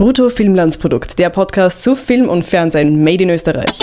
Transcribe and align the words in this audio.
Brutto 0.00 0.30
Filmlandsprodukt, 0.30 1.18
der 1.18 1.28
Podcast 1.28 1.82
zu 1.82 1.94
Film 1.94 2.30
und 2.30 2.42
Fernsehen 2.42 3.04
made 3.04 3.22
in 3.22 3.28
Österreich. 3.28 3.78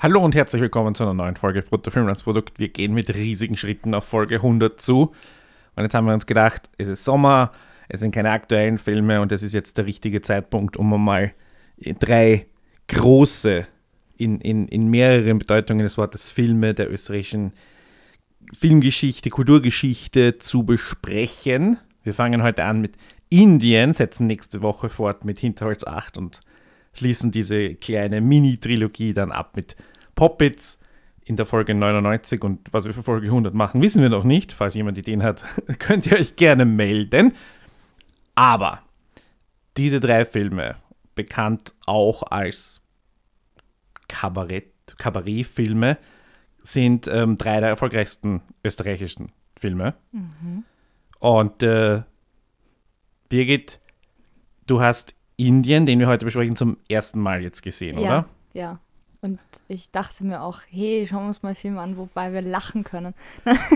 Hallo 0.00 0.24
und 0.24 0.34
herzlich 0.34 0.62
willkommen 0.62 0.94
zu 0.94 1.02
einer 1.02 1.12
neuen 1.12 1.36
Folge 1.36 1.60
Brutto 1.60 1.90
Filmlandsprodukt. 1.90 2.58
Wir 2.58 2.70
gehen 2.70 2.94
mit 2.94 3.14
riesigen 3.14 3.58
Schritten 3.58 3.92
auf 3.92 4.04
Folge 4.04 4.36
100 4.36 4.80
zu. 4.80 5.12
Und 5.74 5.82
jetzt 5.82 5.94
haben 5.94 6.06
wir 6.06 6.14
uns 6.14 6.24
gedacht, 6.24 6.70
es 6.78 6.88
ist 6.88 7.04
Sommer, 7.04 7.52
es 7.90 8.00
sind 8.00 8.14
keine 8.14 8.30
aktuellen 8.30 8.78
Filme 8.78 9.20
und 9.20 9.32
es 9.32 9.42
ist 9.42 9.52
jetzt 9.52 9.76
der 9.76 9.84
richtige 9.84 10.22
Zeitpunkt, 10.22 10.78
um 10.78 11.04
mal 11.04 11.34
drei 12.00 12.46
große, 12.88 13.66
in, 14.16 14.40
in, 14.40 14.68
in 14.68 14.88
mehreren 14.88 15.38
Bedeutungen 15.38 15.84
des 15.84 15.98
Wortes 15.98 16.30
Filme 16.30 16.74
der 16.74 16.90
österreichischen 16.90 17.52
Filmgeschichte, 18.52 19.30
Kulturgeschichte 19.30 20.38
zu 20.38 20.64
besprechen. 20.64 21.78
Wir 22.02 22.14
fangen 22.14 22.42
heute 22.42 22.64
an 22.64 22.80
mit 22.80 22.96
Indien, 23.28 23.94
setzen 23.94 24.26
nächste 24.26 24.62
Woche 24.62 24.88
fort 24.88 25.24
mit 25.24 25.38
Hinterholz 25.38 25.84
8 25.84 26.16
und 26.18 26.40
schließen 26.92 27.32
diese 27.32 27.74
kleine 27.74 28.20
Mini-Trilogie 28.20 29.12
dann 29.12 29.32
ab 29.32 29.56
mit 29.56 29.76
Poppits 30.14 30.78
in 31.24 31.36
der 31.36 31.44
Folge 31.44 31.74
99 31.74 32.42
und 32.44 32.72
was 32.72 32.84
wir 32.84 32.94
für 32.94 33.02
Folge 33.02 33.26
100 33.26 33.52
machen, 33.52 33.82
wissen 33.82 34.00
wir 34.00 34.08
noch 34.08 34.22
nicht. 34.22 34.52
Falls 34.52 34.74
jemand 34.74 34.96
Ideen 34.96 35.24
hat, 35.24 35.42
könnt 35.80 36.06
ihr 36.06 36.18
euch 36.18 36.36
gerne 36.36 36.64
melden. 36.64 37.34
Aber 38.36 38.82
diese 39.76 39.98
drei 39.98 40.24
Filme, 40.24 40.76
bekannt 41.16 41.74
auch 41.84 42.22
als 42.22 42.80
Kabarett, 44.08 44.72
Kabarettfilme, 44.98 45.98
sind 46.62 47.08
ähm, 47.08 47.36
drei 47.38 47.60
der 47.60 47.70
erfolgreichsten 47.70 48.42
österreichischen 48.64 49.32
Filme. 49.58 49.94
Mhm. 50.12 50.64
Und 51.18 51.62
äh, 51.62 52.02
Birgit, 53.28 53.80
du 54.66 54.80
hast 54.80 55.14
Indien, 55.36 55.86
den 55.86 55.98
wir 55.98 56.08
heute 56.08 56.24
besprechen, 56.24 56.56
zum 56.56 56.78
ersten 56.88 57.20
Mal 57.20 57.42
jetzt 57.42 57.62
gesehen, 57.62 57.98
ja, 57.98 58.04
oder? 58.04 58.28
Ja. 58.52 58.80
Und 59.22 59.40
ich 59.68 59.90
dachte 59.90 60.24
mir 60.24 60.42
auch, 60.42 60.60
hey, 60.70 61.06
schauen 61.08 61.22
wir 61.22 61.28
uns 61.28 61.42
mal 61.42 61.50
einen 61.50 61.56
Film 61.56 61.78
an, 61.78 61.96
wobei 61.96 62.32
wir 62.32 62.42
lachen 62.42 62.84
können. 62.84 63.14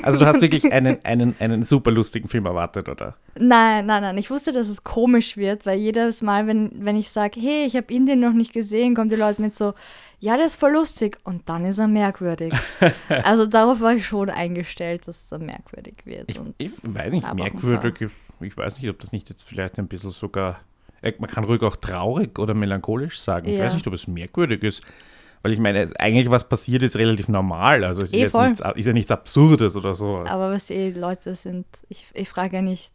Also 0.02 0.18
du 0.18 0.26
hast 0.26 0.40
wirklich 0.40 0.72
einen, 0.72 1.04
einen, 1.04 1.34
einen 1.38 1.62
super 1.62 1.90
lustigen 1.90 2.28
Film 2.28 2.46
erwartet, 2.46 2.88
oder? 2.88 3.16
Nein, 3.38 3.86
nein, 3.86 4.02
nein. 4.02 4.18
Ich 4.18 4.30
wusste, 4.30 4.52
dass 4.52 4.68
es 4.68 4.84
komisch 4.84 5.36
wird, 5.36 5.66
weil 5.66 5.78
jedes 5.78 6.22
Mal, 6.22 6.46
wenn, 6.46 6.70
wenn 6.84 6.96
ich 6.96 7.10
sage, 7.10 7.40
hey, 7.40 7.64
ich 7.64 7.74
habe 7.74 7.92
Indien 7.92 8.20
noch 8.20 8.32
nicht 8.32 8.52
gesehen, 8.52 8.94
kommen 8.94 9.08
die 9.08 9.16
Leute 9.16 9.40
mit 9.40 9.54
so, 9.54 9.74
ja, 10.20 10.36
das 10.36 10.52
ist 10.52 10.56
voll 10.56 10.72
lustig. 10.72 11.18
Und 11.24 11.48
dann 11.48 11.64
ist 11.64 11.78
er 11.78 11.88
merkwürdig. 11.88 12.52
also 13.08 13.46
darauf 13.46 13.80
war 13.80 13.94
ich 13.94 14.06
schon 14.06 14.30
eingestellt, 14.30 15.08
dass 15.08 15.26
er 15.32 15.38
merkwürdig 15.38 15.94
wird. 16.04 16.30
Ich, 16.30 16.40
ich 16.58 16.72
weiß 16.82 17.12
nicht, 17.12 17.34
merkwürdig, 17.34 18.10
ich 18.40 18.56
weiß 18.56 18.78
nicht, 18.78 18.88
ob 18.90 19.00
das 19.00 19.12
nicht 19.12 19.28
jetzt 19.30 19.42
vielleicht 19.42 19.78
ein 19.78 19.88
bisschen 19.88 20.10
sogar, 20.10 20.60
äh, 21.02 21.12
man 21.18 21.30
kann 21.30 21.44
ruhig 21.44 21.62
auch 21.62 21.76
traurig 21.76 22.38
oder 22.38 22.54
melancholisch 22.54 23.18
sagen. 23.18 23.48
Ich 23.48 23.58
ja. 23.58 23.64
weiß 23.64 23.74
nicht, 23.74 23.86
ob 23.86 23.94
es 23.94 24.06
merkwürdig 24.06 24.62
ist. 24.62 24.82
Weil 25.42 25.52
ich 25.52 25.58
meine, 25.58 25.90
eigentlich 25.98 26.30
was 26.30 26.48
passiert 26.48 26.82
ist 26.82 26.96
relativ 26.96 27.28
normal. 27.28 27.84
Also 27.84 28.02
es 28.02 28.10
ist, 28.10 28.16
eh 28.16 28.20
jetzt 28.20 28.34
nichts, 28.34 28.62
ist 28.74 28.86
ja 28.86 28.92
nichts 28.92 29.10
Absurdes 29.10 29.74
oder 29.74 29.94
so. 29.94 30.18
Aber 30.26 30.50
was 30.50 30.70
eh 30.70 30.90
Leute 30.90 31.34
sind, 31.34 31.66
ich, 31.88 32.06
ich 32.12 32.28
frage 32.28 32.56
ja 32.56 32.62
nicht 32.62 32.92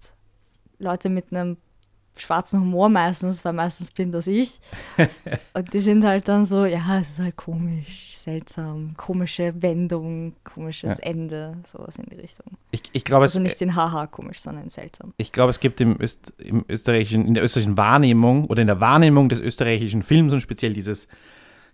Leute 0.77 1.09
mit 1.09 1.31
einem 1.31 1.57
schwarzen 2.17 2.61
Humor 2.61 2.89
meistens, 2.89 3.43
weil 3.43 3.53
meistens 3.53 3.91
bin 3.91 4.11
das 4.11 4.27
ich. 4.27 4.59
Und 5.53 5.73
die 5.73 5.79
sind 5.79 6.05
halt 6.05 6.27
dann 6.27 6.45
so, 6.45 6.65
ja, 6.65 6.99
es 6.99 7.09
ist 7.09 7.19
halt 7.19 7.35
komisch, 7.35 8.15
seltsam, 8.15 8.93
komische 8.97 9.53
Wendung, 9.61 10.33
komisches 10.43 10.97
ja. 10.99 11.03
Ende, 11.03 11.57
sowas 11.65 11.97
in 11.97 12.05
die 12.05 12.15
Richtung. 12.15 12.45
Ich, 12.71 12.83
ich 12.93 13.03
glaube, 13.03 13.23
also 13.23 13.39
nicht 13.39 13.61
in 13.61 13.75
Haha 13.75 14.07
komisch, 14.07 14.41
sondern 14.41 14.69
seltsam. 14.69 15.13
Ich 15.17 15.31
glaube, 15.31 15.51
es 15.51 15.59
gibt 15.59 15.81
im, 15.81 15.99
Öst, 15.99 16.33
im 16.37 16.63
österreichischen, 16.69 17.25
in 17.25 17.33
der 17.33 17.43
österreichischen 17.43 17.77
Wahrnehmung 17.77 18.45
oder 18.45 18.61
in 18.61 18.67
der 18.67 18.79
Wahrnehmung 18.79 19.29
des 19.29 19.41
österreichischen 19.41 20.03
Films 20.03 20.33
und 20.33 20.41
speziell 20.41 20.73
dieses 20.73 21.07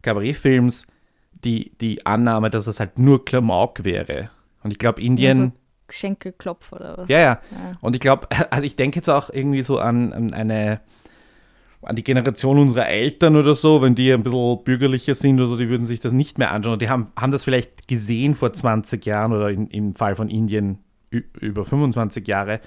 Kabarettfilms 0.02 0.88
die, 1.44 1.72
die 1.80 2.06
Annahme, 2.06 2.50
dass 2.50 2.68
es 2.68 2.80
halt 2.80 3.00
nur 3.00 3.26
Klamauk 3.26 3.84
wäre. 3.84 4.30
Und 4.64 4.72
ich 4.72 4.80
glaube, 4.80 5.02
Indien. 5.02 5.38
Ja, 5.38 5.46
so 5.46 5.52
Schenkelklopf 5.90 6.72
oder 6.72 6.98
was? 6.98 7.10
Ja, 7.10 7.20
ja. 7.20 7.42
ja. 7.52 7.78
Und 7.82 7.96
ich 7.96 8.02
glaube, 8.02 8.28
also 8.50 8.66
ich 8.66 8.76
denke 8.76 8.98
jetzt 8.98 9.10
auch 9.10 9.30
irgendwie 9.30 9.64
so 9.64 9.80
an, 9.80 10.14
an 10.14 10.34
eine 10.34 10.82
an 11.84 11.96
die 11.96 12.04
Generation 12.04 12.60
unserer 12.60 12.88
Eltern 12.88 13.36
oder 13.36 13.56
so, 13.56 13.82
wenn 13.82 13.96
die 13.96 14.14
ein 14.14 14.22
bisschen 14.22 14.64
bürgerlicher 14.64 15.16
sind 15.16 15.40
oder 15.40 15.50
so, 15.50 15.58
die 15.58 15.68
würden 15.68 15.86
sich 15.86 16.00
das 16.00 16.12
nicht 16.12 16.38
mehr 16.38 16.52
anschauen. 16.52 16.78
Die 16.78 16.90
haben, 16.90 17.12
haben 17.20 17.32
das 17.32 17.44
vielleicht 17.44 17.88
gesehen 17.88 18.36
vor 18.36 18.54
20 18.54 19.04
Jahren 19.04 19.34
oder 19.34 19.50
in, 19.50 19.66
im 19.68 19.96
Fall 19.96 20.16
von 20.16 20.30
Indien 20.30 20.78
über 21.10 21.66
25 21.66 22.28
Jahre 22.28 22.60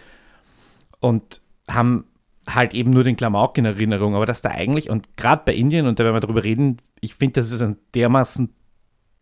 und 0.98 1.40
haben 1.70 2.06
halt 2.46 2.74
eben 2.74 2.90
nur 2.90 3.04
den 3.04 3.16
Klamauk 3.16 3.56
in 3.58 3.64
Erinnerung, 3.64 4.14
aber 4.14 4.26
dass 4.26 4.42
da 4.42 4.50
eigentlich, 4.50 4.90
und 4.90 5.16
gerade 5.16 5.42
bei 5.44 5.54
Indien, 5.54 5.86
und 5.86 5.98
da 5.98 6.04
werden 6.04 6.16
wir 6.16 6.20
darüber 6.20 6.44
reden, 6.44 6.78
ich 7.00 7.14
finde, 7.14 7.40
das 7.40 7.52
ist 7.52 7.62
ein 7.62 7.76
dermaßen 7.94 8.54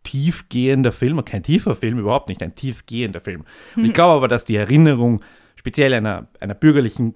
tiefgehender 0.03 0.93
Film, 0.93 1.25
kein 1.25 1.43
tiefer 1.43 1.75
Film, 1.75 1.99
überhaupt 1.99 2.29
nicht, 2.29 2.43
ein 2.43 2.55
tiefgehender 2.55 3.21
Film. 3.21 3.45
Und 3.77 3.85
ich 3.85 3.95
glaube 3.95 4.15
aber, 4.15 4.29
dass 4.29 4.45
die 4.45 4.57
Erinnerung 4.57 5.23
speziell 5.55 5.95
einer, 5.95 6.29
einer 6.41 6.55
bürgerlichen, 6.55 7.15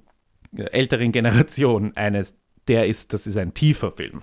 äh, 0.57 0.65
älteren 0.65 1.13
Generation 1.13 1.97
eines, 1.97 2.37
der 2.69 2.87
ist, 2.87 3.13
das 3.13 3.27
ist 3.27 3.37
ein 3.37 3.55
tiefer 3.55 3.91
Film. 3.91 4.23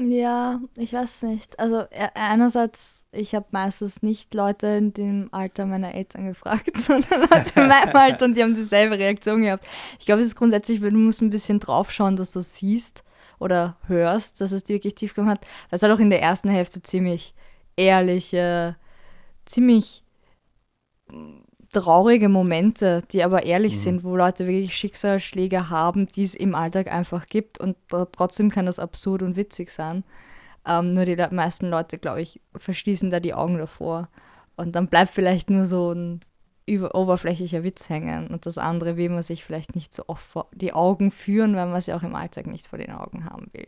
Ja, 0.00 0.60
ich 0.76 0.92
weiß 0.92 1.24
nicht. 1.24 1.58
Also 1.58 1.80
e-, 1.90 2.10
einerseits, 2.14 3.06
ich 3.10 3.34
habe 3.34 3.46
meistens 3.50 4.00
nicht 4.00 4.32
Leute 4.32 4.68
in 4.68 4.92
dem 4.92 5.28
Alter 5.32 5.66
meiner 5.66 5.92
Eltern 5.92 6.26
gefragt, 6.26 6.76
sondern 6.76 7.22
Leute 7.22 7.60
in 7.60 7.66
meinem 7.66 7.96
Alter 7.96 8.26
und 8.26 8.36
die 8.36 8.42
haben 8.44 8.54
dieselbe 8.54 8.96
Reaktion 8.96 9.42
gehabt. 9.42 9.66
Ich 9.98 10.06
glaube, 10.06 10.20
es 10.20 10.28
ist 10.28 10.36
grundsätzlich, 10.36 10.80
du 10.80 10.90
musst 10.92 11.20
ein 11.20 11.30
bisschen 11.30 11.58
draufschauen, 11.58 12.14
dass 12.14 12.32
du 12.32 12.40
siehst 12.40 13.02
oder 13.40 13.76
hörst, 13.86 14.40
dass 14.40 14.52
es 14.52 14.62
dir 14.62 14.74
wirklich 14.74 14.94
tief 14.94 15.14
gemacht 15.14 15.40
hat. 15.40 15.46
Weil 15.70 15.78
es 15.78 15.82
hat 15.82 15.90
auch 15.90 15.98
in 15.98 16.10
der 16.10 16.22
ersten 16.22 16.48
Hälfte 16.48 16.80
ziemlich 16.80 17.34
ehrliche, 17.76 18.76
ziemlich 19.46 20.04
traurige 21.72 22.28
Momente, 22.28 23.02
die 23.12 23.22
aber 23.22 23.44
ehrlich 23.44 23.74
mhm. 23.74 23.78
sind, 23.78 24.04
wo 24.04 24.16
Leute 24.16 24.46
wirklich 24.46 24.74
Schicksalsschläge 24.74 25.70
haben, 25.70 26.06
die 26.06 26.24
es 26.24 26.34
im 26.34 26.54
Alltag 26.54 26.90
einfach 26.90 27.26
gibt 27.26 27.58
und 27.58 27.76
trotzdem 28.12 28.50
kann 28.50 28.66
das 28.66 28.78
absurd 28.78 29.22
und 29.22 29.36
witzig 29.36 29.70
sein. 29.70 30.04
Ähm, 30.66 30.94
nur 30.94 31.04
die 31.04 31.16
meisten 31.30 31.70
Leute, 31.70 31.98
glaube 31.98 32.22
ich, 32.22 32.40
verschließen 32.56 33.10
da 33.10 33.20
die 33.20 33.34
Augen 33.34 33.58
davor. 33.58 34.08
Und 34.56 34.74
dann 34.74 34.88
bleibt 34.88 35.10
vielleicht 35.10 35.50
nur 35.50 35.66
so 35.66 35.92
ein 35.92 36.20
über 36.66 36.94
oberflächlicher 36.94 37.64
Witz 37.64 37.88
hängen 37.88 38.26
und 38.26 38.44
das 38.44 38.58
andere 38.58 38.96
will 38.96 39.08
man 39.08 39.22
sich 39.22 39.42
vielleicht 39.42 39.74
nicht 39.74 39.94
so 39.94 40.04
oft 40.06 40.22
vor 40.22 40.48
die 40.52 40.74
Augen 40.74 41.10
führen, 41.10 41.56
weil 41.56 41.66
man 41.66 41.76
es 41.76 41.86
ja 41.86 41.96
auch 41.96 42.02
im 42.02 42.14
Alltag 42.14 42.46
nicht 42.46 42.68
vor 42.68 42.78
den 42.78 42.90
Augen 42.92 43.24
haben 43.24 43.46
will. 43.52 43.66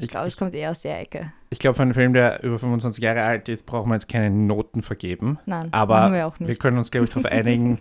Ich, 0.00 0.08
glaube, 0.08 0.26
es 0.28 0.36
kommt 0.36 0.54
eher 0.54 0.70
aus 0.70 0.80
der 0.80 1.00
Ecke. 1.00 1.32
Ich 1.50 1.58
glaube, 1.58 1.74
für 1.74 1.82
einen 1.82 1.94
Film, 1.94 2.12
der 2.12 2.42
über 2.44 2.58
25 2.58 3.02
Jahre 3.02 3.22
alt 3.22 3.48
ist, 3.48 3.66
brauchen 3.66 3.90
wir 3.90 3.94
jetzt 3.94 4.08
keine 4.08 4.30
Noten 4.30 4.82
vergeben. 4.82 5.38
Nein, 5.44 5.68
aber 5.72 6.12
wir, 6.12 6.26
auch 6.26 6.38
nicht. 6.38 6.48
wir 6.48 6.56
können 6.56 6.78
uns, 6.78 6.90
glaube 6.90 7.06
ich, 7.06 7.10
darauf 7.10 7.26
einigen, 7.30 7.80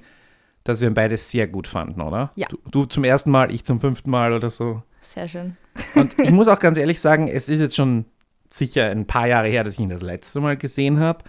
dass 0.64 0.82
wir 0.82 0.92
beides 0.92 1.30
sehr 1.30 1.48
gut 1.48 1.68
fanden, 1.68 2.02
oder? 2.02 2.32
Ja. 2.36 2.48
Du, 2.50 2.58
du, 2.72 2.86
zum 2.86 3.04
ersten 3.04 3.30
Mal, 3.30 3.54
ich 3.54 3.66
zum 3.66 3.80
fünften 3.80 4.10
Mal 4.10 4.34
oder 4.34 4.50
so. 4.50 4.82
Sehr 5.02 5.28
schön. 5.28 5.58
Und 5.94 6.18
ich 6.20 6.32
muss 6.32 6.48
auch 6.48 6.60
ganz 6.60 6.78
ehrlich 6.78 7.00
sagen, 7.00 7.28
es 7.28 7.50
ist 7.50 7.60
jetzt 7.60 7.76
schon 7.76 8.06
sicher 8.50 8.90
ein 8.90 9.06
paar 9.06 9.28
Jahre 9.28 9.48
her, 9.48 9.64
dass 9.64 9.76
ich 9.76 9.80
ihn 9.80 9.90
das 9.90 10.02
letzte 10.02 10.40
Mal 10.40 10.58
gesehen 10.58 11.00
habe. 11.00 11.24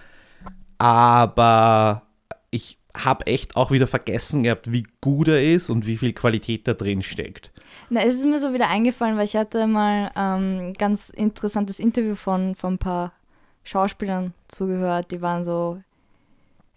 Aber 0.78 2.02
ich 2.50 2.78
habe 3.04 3.26
echt 3.26 3.56
auch 3.56 3.70
wieder 3.70 3.86
vergessen 3.86 4.42
gehabt, 4.42 4.72
wie 4.72 4.84
gut 5.00 5.28
er 5.28 5.42
ist 5.42 5.70
und 5.70 5.86
wie 5.86 5.96
viel 5.96 6.12
Qualität 6.12 6.66
da 6.66 6.74
drin 6.74 7.02
steckt. 7.02 7.52
Na, 7.90 8.02
es 8.02 8.14
ist 8.14 8.26
mir 8.26 8.38
so 8.38 8.52
wieder 8.52 8.68
eingefallen, 8.68 9.16
weil 9.16 9.24
ich 9.24 9.36
hatte 9.36 9.66
mal 9.66 10.10
ein 10.14 10.60
ähm, 10.60 10.72
ganz 10.74 11.08
interessantes 11.10 11.80
Interview 11.80 12.14
von, 12.14 12.54
von 12.54 12.74
ein 12.74 12.78
paar 12.78 13.12
Schauspielern 13.64 14.32
zugehört, 14.48 15.10
die 15.10 15.20
waren 15.20 15.44
so, 15.44 15.82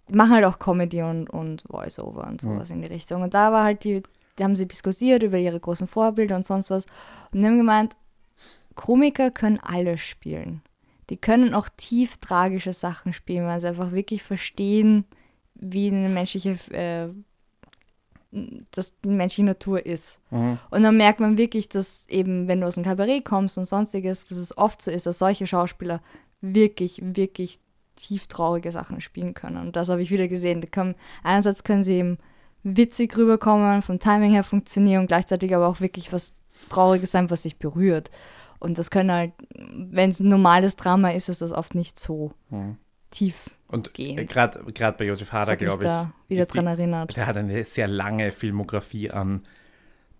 die 0.08 0.14
machen 0.14 0.32
halt 0.32 0.44
auch 0.44 0.58
Comedy 0.58 1.02
und, 1.02 1.28
und 1.30 1.62
Voice-Over 1.70 2.26
und 2.26 2.40
sowas 2.40 2.68
mhm. 2.68 2.76
in 2.76 2.82
die 2.82 2.88
Richtung. 2.88 3.22
Und 3.22 3.34
da 3.34 3.50
war 3.50 3.64
halt 3.64 3.84
die, 3.84 4.02
die 4.38 4.44
haben 4.44 4.56
sie 4.56 4.68
diskutiert 4.68 5.22
über 5.22 5.38
ihre 5.38 5.58
großen 5.58 5.86
Vorbilder 5.86 6.36
und 6.36 6.46
sonst 6.46 6.70
was. 6.70 6.86
Und 7.32 7.40
die 7.40 7.46
haben 7.46 7.56
gemeint, 7.56 7.96
Komiker 8.74 9.30
können 9.30 9.58
alles 9.58 10.00
spielen. 10.00 10.62
Die 11.10 11.16
können 11.16 11.54
auch 11.54 11.68
tief 11.76 12.18
tragische 12.18 12.72
Sachen 12.72 13.12
spielen, 13.12 13.46
weil 13.46 13.60
sie 13.60 13.68
einfach 13.68 13.92
wirklich 13.92 14.22
verstehen, 14.22 15.04
wie 15.62 15.88
eine 15.88 16.08
menschliche, 16.08 16.58
äh, 16.72 17.08
dass 18.70 18.98
die 19.00 19.08
menschliche 19.08 19.46
Natur 19.46 19.84
ist. 19.86 20.18
Mhm. 20.30 20.58
Und 20.70 20.82
dann 20.82 20.96
merkt 20.96 21.20
man 21.20 21.38
wirklich, 21.38 21.68
dass 21.68 22.08
eben, 22.08 22.48
wenn 22.48 22.60
du 22.60 22.66
aus 22.66 22.74
dem 22.74 22.84
Kabarett 22.84 23.24
kommst 23.24 23.58
und 23.58 23.66
sonstiges, 23.66 24.26
dass 24.26 24.38
es 24.38 24.56
oft 24.58 24.82
so 24.82 24.90
ist, 24.90 25.06
dass 25.06 25.18
solche 25.18 25.46
Schauspieler 25.46 26.00
wirklich, 26.40 27.00
wirklich 27.02 27.60
tief 27.94 28.26
traurige 28.26 28.72
Sachen 28.72 29.00
spielen 29.00 29.34
können. 29.34 29.58
Und 29.58 29.76
das 29.76 29.88
habe 29.88 30.02
ich 30.02 30.10
wieder 30.10 30.28
gesehen. 30.28 30.68
Können, 30.70 30.96
einerseits 31.22 31.62
können 31.62 31.84
sie 31.84 31.94
eben 31.94 32.18
witzig 32.64 33.16
rüberkommen, 33.16 33.82
vom 33.82 33.98
Timing 33.98 34.32
her 34.32 34.44
funktionieren 34.44 35.02
und 35.02 35.06
gleichzeitig 35.08 35.54
aber 35.54 35.68
auch 35.68 35.80
wirklich 35.80 36.12
was 36.12 36.34
Trauriges 36.70 37.12
sein, 37.12 37.30
was 37.30 37.42
sich 37.42 37.58
berührt. 37.58 38.10
Und 38.58 38.78
das 38.78 38.90
können 38.90 39.12
halt, 39.12 39.32
wenn 39.50 40.10
es 40.10 40.20
ein 40.20 40.28
normales 40.28 40.76
Drama 40.76 41.10
ist, 41.10 41.28
ist 41.28 41.42
das 41.42 41.52
oft 41.52 41.74
nicht 41.74 41.98
so. 41.98 42.32
Mhm 42.50 42.78
tief. 43.12 43.50
Und 43.68 43.94
Gehend. 43.94 44.28
gerade 44.28 44.58
bei 44.98 45.04
Josef 45.04 45.32
Hader, 45.32 45.56
glaube 45.56 45.82
ich, 45.82 45.88
da 45.88 46.12
wieder 46.28 46.42
ist 46.42 46.50
die- 46.52 46.56
dran 46.56 46.66
erinnert. 46.66 47.16
der 47.16 47.26
hat 47.26 47.36
eine 47.36 47.64
sehr 47.64 47.88
lange 47.88 48.32
Filmografie 48.32 49.10
an 49.10 49.42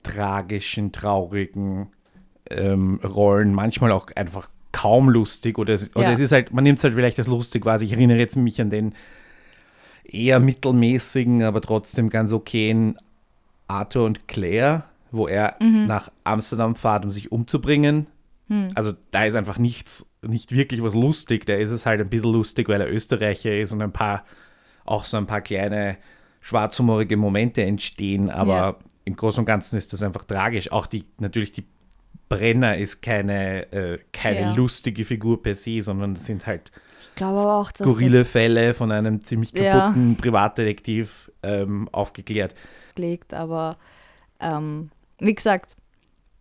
tragischen, 0.03 0.93
traurigen 0.93 1.89
ähm, 2.51 2.99
Rollen, 3.05 3.55
manchmal 3.55 3.93
auch 3.93 4.09
einfach 4.17 4.49
kaum 4.73 5.09
lustig 5.11 5.59
oder, 5.59 5.75
es, 5.75 5.95
oder 5.95 6.07
Ja. 6.07 6.13
es 6.13 6.21
ist 6.21 6.33
halt, 6.33 6.53
man 6.53 6.65
nimmt 6.65 6.79
es 6.79 6.85
halt 6.85 6.95
vielleicht 6.95 7.19
als 7.19 7.29
lustig 7.29 7.65
wahr. 7.67 7.81
Ich 7.83 7.93
erinnere 7.93 8.19
jetzt 8.19 8.37
mich 8.37 8.61
an 8.61 8.71
den 8.71 8.95
eher 10.05 10.41
mittelmäßigen, 10.41 11.43
aber 11.43 11.61
trotzdem 11.61 12.09
ganz 12.09 12.33
okayen 12.33 12.97
Arthur 13.69 14.07
und 14.07 14.27
Claire, 14.29 14.85
wo 15.11 15.29
er 15.29 15.57
Mhm. 15.61 15.87
nach 15.87 16.11
Amsterdam 16.25 16.75
fährt, 16.75 17.05
um 17.05 17.11
sich 17.13 17.31
umzubringen. 17.31 18.07
Hm. 18.49 18.71
Also 18.75 18.93
da 19.13 19.25
ist 19.25 19.35
einfach 19.35 19.59
nichts, 19.59 20.11
nicht 20.23 20.53
wirklich 20.53 20.83
was 20.83 20.95
lustig. 20.95 21.47
Da 21.47 21.55
ist 21.55 21.71
es 21.71 21.87
halt 21.87 22.01
ein 22.01 22.09
bisschen 22.09 22.33
lustig, 22.33 22.69
weil 22.69 22.81
er 22.81 22.91
Österreicher 22.93 23.57
ist 23.57 23.73
und 23.73 23.83
ein 23.83 23.93
paar, 23.93 24.25
auch 24.85 25.05
so 25.05 25.17
ein 25.17 25.27
paar 25.27 25.41
kleine 25.41 25.97
schwarzhumorige 26.41 27.17
Momente 27.17 27.63
entstehen. 27.63 28.31
Aber 28.31 28.53
Ja. 28.53 28.77
im 29.05 29.17
Großen 29.17 29.41
und 29.41 29.47
Ganzen 29.47 29.77
ist 29.77 29.93
das 29.93 30.03
einfach 30.03 30.25
tragisch. 30.25 30.71
Auch 30.73 30.87
die, 30.87 31.05
natürlich 31.19 31.53
die 31.53 31.65
Brenner 32.29 32.79
ist 32.79 33.03
keine, 33.03 33.71
äh, 33.73 33.99
keine 34.13 34.41
Ja. 34.41 34.55
lustige 34.55 35.05
Figur 35.05 35.43
per 35.43 35.55
se, 35.55 35.83
sondern 35.83 36.15
das 36.15 36.25
sind 36.27 36.47
halt 36.47 36.73
Ich 37.01 37.15
glaube 37.15 37.39
aber 37.41 37.55
auch, 37.57 37.71
skurrile 37.77 38.25
Fälle 38.25 38.75
von 38.75 38.91
einem 38.91 39.23
ziemlich 39.23 39.53
Ja. 39.53 39.81
kaputten 39.81 40.17
Privatdetektiv 40.17 41.31
ähm, 41.43 41.89
aufgeklärt. 41.93 42.55
gelegt, 42.95 43.35
aber 43.35 43.77
ähm, 44.41 44.91
wie 45.19 45.35
gesagt, 45.35 45.77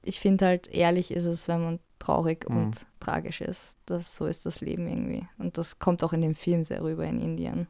ich 0.03 0.19
finde 0.19 0.45
halt, 0.45 0.67
ehrlich 0.69 1.11
ist 1.11 1.25
es, 1.25 1.47
wenn 1.47 1.63
man 1.63 1.79
traurig 2.01 2.49
Mhm. 2.49 2.57
und 2.57 2.85
tragisch 2.99 3.41
ist. 3.41 3.77
Das, 3.85 4.15
so 4.15 4.25
ist 4.25 4.45
das 4.45 4.59
Leben 4.61 4.87
irgendwie. 4.87 5.25
Und 5.37 5.57
das 5.57 5.79
kommt 5.79 6.03
auch 6.03 6.13
in 6.13 6.21
dem 6.21 6.35
Film 6.35 6.63
sehr 6.63 6.83
rüber 6.83 7.05
in 7.05 7.19
Indien. 7.19 7.67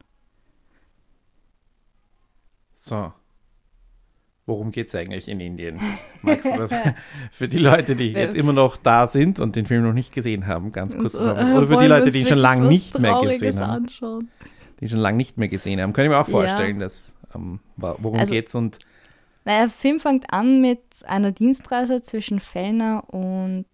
So. 2.74 3.12
Worum 4.44 4.72
geht 4.72 4.88
es 4.88 4.94
eigentlich 4.96 5.28
in 5.28 5.38
Indien? 5.40 5.78
Magst 6.22 6.46
du 6.52 6.56
das 6.56 6.72
für 7.30 7.46
die 7.46 7.58
Leute, 7.58 7.94
die 7.94 8.10
jetzt 8.12 8.36
immer 8.36 8.52
noch 8.52 8.76
da 8.76 9.06
sind 9.06 9.38
und 9.38 9.54
den 9.54 9.66
Film 9.66 9.84
noch 9.84 9.92
nicht 9.92 10.12
gesehen 10.12 10.48
haben, 10.48 10.72
ganz 10.72 10.96
kurz 10.98 11.12
zusammen? 11.12 11.52
äh, 11.52 11.56
Oder 11.56 11.68
für 11.68 11.76
die 11.76 11.86
Leute, 11.86 12.10
die 12.10 12.20
ihn 12.20 12.26
schon 12.26 12.38
lange 12.38 12.66
nicht 12.68 12.98
mehr 12.98 13.20
gesehen 13.22 13.60
haben? 13.60 13.84
Anschauen? 13.84 14.30
Die 14.80 14.88
schon 14.88 14.98
lange 14.98 15.16
nicht 15.16 15.38
mehr 15.38 15.46
gesehen 15.48 15.80
haben. 15.80 15.92
Kann 15.92 16.04
ich 16.06 16.10
mir 16.10 16.18
auch 16.18 16.26
Ja. 16.26 16.32
vorstellen, 16.32 16.80
dass, 16.80 17.14
ähm, 17.36 17.60
worum 17.76 18.18
Also- 18.18 18.32
geht's 18.32 18.54
und 18.56 18.80
Naja, 19.44 19.60
der 19.60 19.68
Film 19.68 20.00
fängt 20.00 20.32
an 20.32 20.60
mit 20.60 20.80
einer 21.06 21.30
Dienstreise 21.32 22.02
zwischen 22.02 22.40
Fellner 22.40 23.04
und 23.14 23.66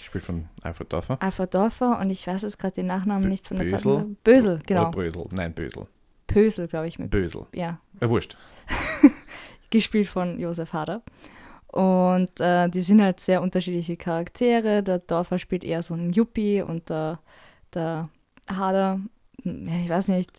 gespielt 0.00 0.24
von 0.24 0.48
Alfred 0.62 0.92
Dorfer. 0.92 1.16
Alfred 1.20 1.54
Dorfer 1.54 1.98
und 2.00 2.10
ich 2.10 2.26
weiß 2.26 2.42
jetzt 2.42 2.58
gerade 2.58 2.74
den 2.74 2.86
Nachnamen 2.86 3.24
Bö- 3.26 3.28
nicht 3.30 3.46
von 3.46 3.56
der 3.56 3.66
Zeit. 3.68 3.82
Bösel? 3.82 4.16
Bösel, 4.24 4.54
Oder 4.56 4.62
genau. 4.66 4.90
Brösel. 4.90 5.24
Nein, 5.32 5.52
Bösel. 5.54 5.86
Pösel, 6.26 6.68
glaube 6.68 6.88
ich. 6.88 6.98
Mit, 6.98 7.10
Bösel. 7.10 7.46
ja, 7.54 7.80
Äh, 8.00 8.08
wurscht. 8.08 8.36
gespielt 9.70 10.06
von 10.08 10.38
Josef 10.38 10.72
Hader. 10.72 11.02
Und 11.68 12.40
äh, 12.40 12.68
die 12.68 12.80
sind 12.80 13.00
halt 13.00 13.20
sehr 13.20 13.42
unterschiedliche 13.42 13.96
Charaktere. 13.96 14.82
Der 14.82 14.98
Dorfer 14.98 15.38
spielt 15.38 15.62
eher 15.64 15.82
so 15.82 15.94
einen 15.94 16.10
Yuppie 16.12 16.62
und 16.62 16.88
der, 16.90 17.20
der 17.74 18.08
Hader, 18.50 19.00
hm, 19.42 19.66
ja, 19.68 19.74
ich 19.84 19.88
weiß 19.88 20.08
nicht, 20.08 20.30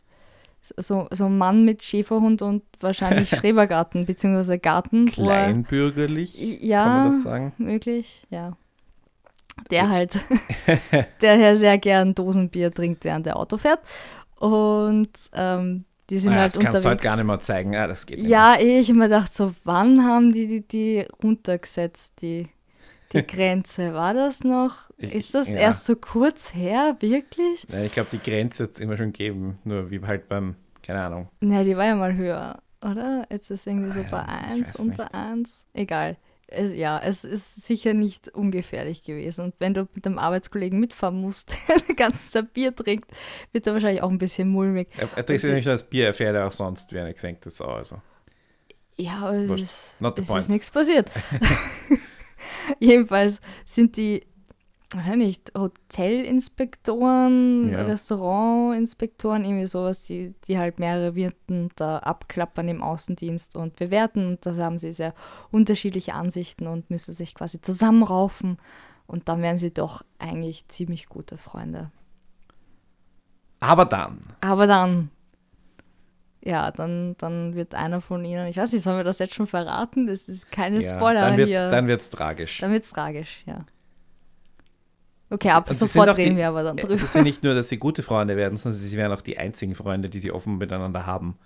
so, 0.78 1.08
so 1.12 1.26
ein 1.26 1.38
Mann 1.38 1.64
mit 1.66 1.84
Schäferhund 1.84 2.42
und 2.42 2.64
wahrscheinlich 2.82 3.30
Schrebergarten, 3.36 4.06
beziehungsweise 4.06 4.60
Garten. 4.60 5.08
wo 5.16 5.22
er- 5.30 5.46
Kleinbürgerlich, 5.46 6.62
Ja, 6.62 6.84
kann 6.84 7.04
man 7.04 7.12
das 7.14 7.24
sagen? 7.24 7.54
möglich, 7.58 8.28
ja. 8.30 8.58
Der 9.70 9.90
halt, 9.90 10.14
der 11.22 11.36
ja 11.36 11.56
sehr 11.56 11.78
gern 11.78 12.16
Dosenbier 12.16 12.72
trinkt, 12.72 13.04
während 13.04 13.28
er 13.28 13.38
Auto 13.38 13.58
fährt. 13.58 13.80
Und 14.40 15.12
ähm, 15.34 15.86
die 16.10 16.18
sind 16.20 16.34
Ah, 16.34 16.38
halt 16.38 16.56
das 16.56 16.60
kannst 16.60 16.80
unterwegs. 16.80 16.82
du 16.84 16.90
halt 16.90 17.02
gar 17.02 17.16
nicht 17.16 17.26
mehr 17.26 17.40
zeigen. 17.40 17.74
Ja, 17.74 17.88
das 17.88 18.06
geht 18.06 18.20
nicht 18.20 18.30
Ja, 18.30 18.56
eh, 18.56 18.80
ich 18.80 18.90
hab 18.90 18.96
mir 18.98 19.04
gedacht, 19.06 19.34
so 19.34 19.54
wann 19.64 20.04
haben 20.06 20.34
die 20.34 20.48
die, 20.48 20.68
die 20.68 21.08
runtergesetzt, 21.24 22.22
die, 22.22 22.48
die 23.14 23.22
Grenze? 23.28 23.94
War 23.94 24.14
das 24.14 24.44
noch? 24.44 24.90
Ist 24.98 25.34
das 25.34 25.50
ja. 25.50 25.56
erst 25.60 25.86
so 25.86 25.96
kurz 25.96 26.54
her, 26.54 26.96
wirklich? 27.00 27.68
mehr. 27.70 27.80
Ja, 27.80 27.86
ich 27.86 27.94
glaube, 27.94 28.10
die 28.12 28.20
Grenze 28.20 28.64
hat 28.64 28.72
es 28.72 28.80
immer 28.80 28.98
schon 28.98 29.14
gegeben. 29.14 29.60
Nur 29.64 29.90
wie 29.92 30.02
halt 30.02 30.28
beim, 30.28 30.56
keine 30.84 31.02
Ahnung. 31.04 31.30
Ne, 31.40 31.64
die 31.64 31.78
war 31.78 31.86
ja 31.86 31.96
mal 31.96 32.16
höher, 32.16 32.62
oder? 32.82 33.26
Jetzt 33.32 33.50
ist 33.52 33.68
irgendwie 33.68 33.92
so 33.92 34.04
bei 34.10 34.18
ja, 34.18 34.42
ich 34.56 34.66
1, 34.66 34.68
weiß 34.68 34.76
unter 34.80 35.14
1. 35.14 35.66
Egal. 35.74 36.18
Es, 36.54 36.74
ja, 36.76 37.00
es 37.00 37.24
ist 37.24 37.66
sicher 37.66 37.94
nicht 37.94 38.28
ungefährlich 38.30 39.04
gewesen. 39.04 39.46
Und 39.46 39.56
wenn 39.60 39.74
du 39.74 39.88
mit 39.94 40.06
einem 40.06 40.20
Arbeitskollegen 40.20 40.80
mitfahren 40.80 41.20
musst, 41.20 41.52
der 41.70 41.78
das 41.80 41.96
ganze 41.96 42.44
Bier 42.44 42.76
trinkt, 42.76 43.10
wird 43.54 43.66
er 43.68 43.74
wahrscheinlich 43.74 44.04
auch 44.04 44.10
ein 44.10 44.18
bisschen 44.18 44.50
mulmig. 44.50 44.90
Er, 44.98 45.08
er 45.16 45.26
trinkt 45.26 45.44
ja 45.44 45.54
nicht 45.54 45.66
nur 45.66 45.74
das 45.76 45.90
Bier, 45.90 46.08
er 46.08 46.14
fährt 46.14 46.36
auch 46.38 46.52
sonst 46.52 46.92
wie 46.94 47.00
eine 47.00 47.14
gesenkte 47.14 47.50
Sau. 47.50 47.68
Also. 47.72 48.02
Ja, 48.98 49.20
aber 49.30 49.56
es, 49.56 49.62
ist- 49.62 49.94
es 50.18 50.30
ist 50.30 50.50
nichts 50.50 50.70
passiert. 50.70 51.10
Jedenfalls 52.80 53.40
sind 53.66 53.96
die, 53.98 54.24
nicht, 55.16 55.52
Hotelinspektoren, 55.58 57.72
Ja. 57.72 57.84
Restaurantinspektoren, 57.84 59.46
irgendwie 59.46 59.68
sowas, 59.68 60.06
die, 60.06 60.34
die 60.48 60.58
halt 60.58 60.80
mehrere 60.80 61.16
Wirten 61.16 61.70
da 61.76 62.00
abklappern 62.00 62.68
im 62.68 62.84
Außendienst 62.84 63.56
und 63.56 63.76
bewerten. 63.76 64.28
Und 64.28 64.46
da 64.46 64.56
haben 64.58 64.80
sie 64.80 64.94
sehr 64.94 65.14
unterschiedliche 65.52 66.14
Ansichten 66.14 66.68
und 66.68 66.90
müssen 66.90 67.14
sich 67.14 67.36
quasi 67.36 67.62
zusammenraufen. 67.62 68.58
Und 69.08 69.30
dann 69.30 69.42
werden 69.42 69.58
sie 69.60 69.74
doch 69.74 70.04
eigentlich 70.20 70.68
ziemlich 70.68 71.08
gute 71.10 71.38
Freunde. 71.38 71.92
Aber 73.60 73.86
dann, 73.86 74.22
Aber 74.42 74.68
dann, 74.68 75.10
ja, 76.44 76.72
dann, 76.72 77.16
dann 77.18 77.56
wird 77.56 77.76
einer 77.76 78.02
von 78.02 78.26
ihnen, 78.26 78.48
ich 78.48 78.58
weiß 78.58 78.74
nicht, 78.74 78.82
sollen 78.82 78.98
wir 78.98 79.04
das 79.04 79.20
jetzt 79.20 79.36
schon 79.36 79.48
verraten? 79.48 80.08
Das 80.08 80.28
ist 80.28 80.52
keine 80.52 80.82
ja, 80.82 80.96
Spoiler 80.96 81.22
dann 81.22 81.38
wird's, 81.38 81.52
hier. 81.52 81.70
dann 81.70 81.88
wird's 81.88 82.10
tragisch. 82.10 82.58
Dann 82.60 82.72
wird's 82.72 82.92
tragisch, 82.92 83.44
ja. 83.46 83.66
Okay, 85.32 85.50
ab 85.50 85.68
sind 85.70 85.78
sofort 85.78 86.10
auch 86.10 86.16
die- 86.16 86.24
reden 86.24 86.38
wir 86.38 86.50
aber 86.50 86.62
dann 86.62 86.78
drüber. 86.78 86.94
Es 86.94 87.02
ist 87.02 87.16
ja 87.16 87.24
nicht 87.24 87.42
nur, 87.44 87.56
dass 87.56 87.70
sie 87.70 87.78
gute 87.78 88.04
Freunde 88.04 88.36
werden, 88.36 88.58
sondern 88.58 88.80
sie 88.80 88.98
werden 88.98 89.14
auch 89.14 89.22
die 89.22 89.38
einzigen 89.38 89.74
Freunde, 89.76 90.10
die 90.10 90.20
sie 90.20 90.32
offen 90.32 90.58
miteinander 90.58 91.06
haben. 91.06 91.38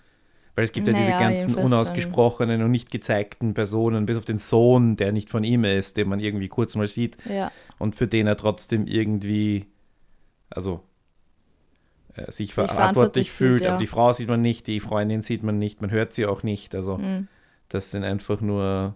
Weil 0.55 0.63
es 0.63 0.71
gibt 0.71 0.87
ja 0.87 0.93
diese 0.93 1.11
Naja, 1.11 1.29
ganzen 1.29 1.53
unausgesprochenen 1.55 2.63
und 2.63 2.71
nicht 2.71 2.89
gezeigten 2.89 3.53
Personen, 3.53 4.05
bis 4.05 4.17
auf 4.17 4.25
den 4.25 4.39
Sohn, 4.39 4.95
der 4.95 5.11
nicht 5.11 5.29
von 5.29 5.43
ihm 5.43 5.65
ist, 5.65 5.97
den 5.97 6.09
man 6.09 6.19
irgendwie 6.19 6.47
kurz 6.47 6.75
mal 6.75 6.87
sieht 6.87 7.17
Ja, 7.25 7.51
und 7.77 7.95
für 7.95 8.07
den 8.07 8.25
er 8.25 8.37
trotzdem 8.37 8.87
irgendwie, 8.87 9.65
also 10.49 10.81
äh, 12.15 12.31
sich, 12.31 12.53
verantwortlich, 12.53 12.75
verantwortlich 12.77 13.31
fühlt. 13.31 13.49
fühlt, 13.49 13.61
ja. 13.63 13.69
Aber 13.71 13.79
die 13.79 13.87
Frau 13.87 14.13
sieht 14.13 14.29
man 14.29 14.41
nicht, 14.41 14.65
die 14.67 14.79
Freundin 14.79 15.21
sieht 15.21 15.43
man 15.43 15.59
nicht, 15.59 15.81
man 15.81 15.91
hört 15.91 16.13
sie 16.13 16.25
auch 16.25 16.41
nicht. 16.41 16.73
Also 16.73 16.97
mhm. 16.97 17.27
das 17.69 17.91
sind 17.91 18.03
einfach 18.05 18.39
nur, 18.41 18.95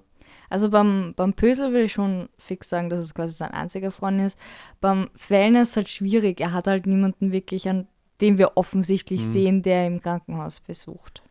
Also 0.49 0.69
beim, 0.69 1.13
beim 1.15 1.33
Pösel 1.33 1.71
würde 1.71 1.83
ich 1.83 1.93
schon 1.93 2.27
fix 2.37 2.69
sagen, 2.69 2.89
dass 2.89 2.99
es 3.05 3.13
quasi 3.13 3.33
sein 3.35 3.51
einziger 3.51 3.91
Freund 3.91 4.19
ist. 4.21 4.37
Beim 4.81 5.09
Fellner 5.15 5.61
ist 5.61 5.69
es 5.71 5.75
halt 5.77 5.89
schwierig. 5.89 6.41
Er 6.41 6.53
hat 6.53 6.65
halt 6.67 6.85
niemanden 6.87 7.31
wirklich, 7.31 7.69
an 7.69 7.87
dem 8.21 8.37
wir 8.37 8.57
offensichtlich 8.57 9.21
Mhm. 9.21 9.31
sehen, 9.31 9.61
der 9.61 9.85
im 9.87 10.01
Krankenhaus 10.01 10.59
besucht. 10.59 11.21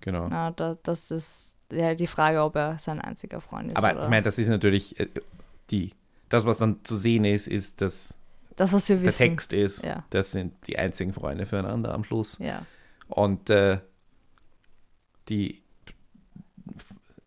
genau. 0.00 0.28
Na, 0.28 0.50
da, 0.52 0.74
das 0.82 1.10
ist 1.10 1.56
ja 1.72 1.94
die 1.94 2.06
Frage, 2.06 2.42
ob 2.42 2.56
er 2.56 2.78
sein 2.78 3.00
einziger 3.00 3.40
Freund 3.40 3.70
ist. 3.70 3.76
Aber 3.76 3.92
oder 3.92 4.04
ich 4.04 4.10
meine, 4.10 4.22
das 4.22 4.38
ist 4.38 4.48
natürlich 4.48 4.98
äh, 5.00 5.08
die, 5.70 5.92
das, 6.28 6.44
was 6.46 6.58
dann 6.58 6.84
zu 6.84 6.94
sehen 6.96 7.24
ist, 7.24 7.46
ist, 7.48 7.80
dass 7.80 8.18
das, 8.56 8.72
was 8.72 8.88
wir 8.88 8.96
der 8.96 9.06
wissen. 9.06 9.18
Text 9.30 9.52
ist, 9.52 9.82
Ja. 9.84 10.04
das 10.10 10.30
sind 10.32 10.54
die 10.68 10.78
einzigen 10.78 11.12
Freunde 11.12 11.44
füreinander 11.46 11.92
am 11.94 12.04
Schluss. 12.04 12.38
Ja. 12.38 12.64
Und 13.08 13.50
äh, 13.50 13.78
die 15.28 15.62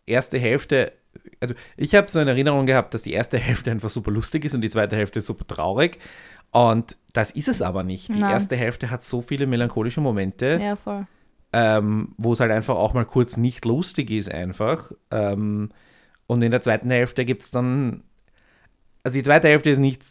erste 0.06 0.38
Hälfte, 0.38 0.92
also 1.40 1.54
ich 1.76 1.94
habe 1.94 2.08
so 2.10 2.18
eine 2.18 2.30
Erinnerung 2.30 2.66
gehabt, 2.66 2.94
dass 2.94 3.02
die 3.02 3.12
erste 3.12 3.38
Hälfte 3.38 3.70
einfach 3.70 3.90
super 3.90 4.10
lustig 4.10 4.44
ist 4.44 4.54
und 4.54 4.60
die 4.60 4.70
zweite 4.70 4.96
Hälfte 4.96 5.20
super 5.20 5.46
traurig. 5.46 5.98
Und 6.50 6.96
das 7.12 7.30
ist 7.30 7.48
es 7.48 7.62
aber 7.62 7.82
nicht. 7.82 8.08
Die 8.08 8.20
Nein. 8.20 8.30
erste 8.30 8.56
Hälfte 8.56 8.90
hat 8.90 9.02
so 9.02 9.20
viele 9.22 9.46
melancholische 9.46 10.00
Momente, 10.00 10.58
ja, 10.62 10.76
voll. 10.76 11.06
ähm, 11.52 12.14
wo 12.16 12.32
es 12.32 12.40
halt 12.40 12.50
einfach 12.50 12.76
auch 12.76 12.94
mal 12.94 13.04
kurz 13.04 13.36
nicht 13.36 13.64
lustig 13.64 14.10
ist 14.10 14.32
einfach. 14.32 14.92
Ähm, 15.10 15.70
und 16.26 16.42
in 16.42 16.50
der 16.50 16.62
zweiten 16.62 16.90
Hälfte 16.90 17.24
gibt 17.24 17.42
es 17.42 17.50
dann, 17.50 18.02
also 19.02 19.16
die 19.16 19.22
zweite 19.22 19.48
Hälfte 19.48 19.70
ist 19.70 19.78
nicht 19.78 20.02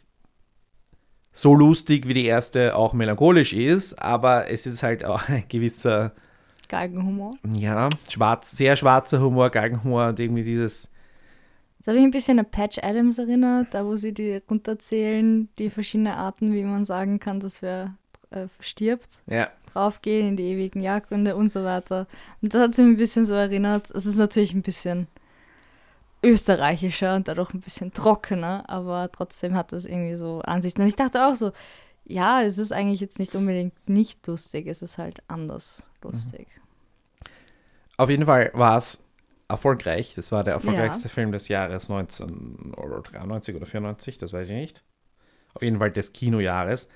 so 1.31 1.53
lustig, 1.53 2.07
wie 2.07 2.15
die 2.15 2.25
erste 2.25 2.75
auch 2.75 2.93
melancholisch 2.93 3.53
ist, 3.53 3.93
aber 4.01 4.49
es 4.49 4.65
ist 4.65 4.81
halt 4.83 5.05
auch 5.05 5.29
ein 5.29 5.43
gewisser, 5.47 6.13
Galgenhumor. 6.67 7.37
ja, 7.53 7.89
schwarz, 8.09 8.51
sehr 8.51 8.75
schwarzer 8.75 9.21
Humor, 9.21 9.49
Galgenhumor 9.51 10.07
und 10.09 10.19
irgendwie 10.19 10.43
dieses, 10.43 10.91
Das 11.87 11.93
habe 11.93 11.99
ich 11.99 12.05
ein 12.05 12.11
bisschen 12.11 12.37
an 12.37 12.51
Patch 12.51 12.79
Adams 12.83 13.17
erinnert, 13.17 13.73
da 13.73 13.85
wo 13.85 13.95
sie 13.95 14.13
die 14.13 14.41
runterzählen, 14.49 15.47
die 15.57 15.69
verschiedenen 15.69 16.11
Arten, 16.11 16.51
wie 16.51 16.65
man 16.65 16.83
sagen 16.83 17.17
kann, 17.17 17.39
dass 17.39 17.61
wer 17.61 17.95
äh, 18.29 18.47
stirbt, 18.59 19.21
ja, 19.25 19.47
draufgehen 19.71 20.27
in 20.27 20.35
die 20.35 20.51
ewigen 20.51 20.81
Jagdgründe 20.81 21.37
und 21.37 21.49
so 21.49 21.63
weiter. 21.63 22.07
Und 22.41 22.53
das 22.53 22.61
hat 22.61 22.75
sich 22.75 22.83
ein 22.83 22.97
bisschen 22.97 23.25
so 23.25 23.35
erinnert. 23.35 23.89
Es 23.91 24.05
ist 24.05 24.17
natürlich 24.17 24.53
ein 24.53 24.63
bisschen 24.63 25.07
österreichischer 26.21 27.15
und 27.15 27.29
dadurch 27.29 27.53
ein 27.53 27.61
bisschen 27.61 27.93
trockener, 27.93 28.65
aber 28.67 29.09
trotzdem 29.09 29.55
hat 29.55 29.71
das 29.71 29.85
irgendwie 29.85 30.15
so 30.15 30.41
Ansichten. 30.41 30.81
Und 30.81 30.89
ich 30.89 30.97
dachte 30.97 31.25
auch 31.25 31.37
so, 31.37 31.53
Ja, 32.03 32.41
es 32.41 32.57
ist 32.57 32.73
eigentlich 32.73 32.99
jetzt 32.99 33.17
nicht 33.17 33.33
unbedingt 33.33 33.87
nicht 33.87 34.27
lustig, 34.27 34.67
es 34.67 34.81
ist 34.81 34.97
halt 34.97 35.23
anders 35.29 35.89
lustig. 36.03 36.49
Auf 37.95 38.09
jeden 38.09 38.25
Fall 38.25 38.51
war 38.53 38.77
es 38.77 39.01
erfolgreich. 39.47 40.13
Das 40.15 40.31
war 40.31 40.43
der 40.43 40.53
erfolgreichste 40.53 41.09
Film 41.09 41.31
des 41.31 41.47
Jahres 41.47 41.89
1993 41.89 43.55
oder 43.55 43.65
94, 43.65 44.17
das 44.17 44.33
weiß 44.33 44.49
ich 44.49 44.55
nicht. 44.55 44.83
Auf 45.53 45.61
jeden 45.61 45.79
Fall 45.79 45.91
des 45.91 46.13
Kinojahres. 46.13 46.89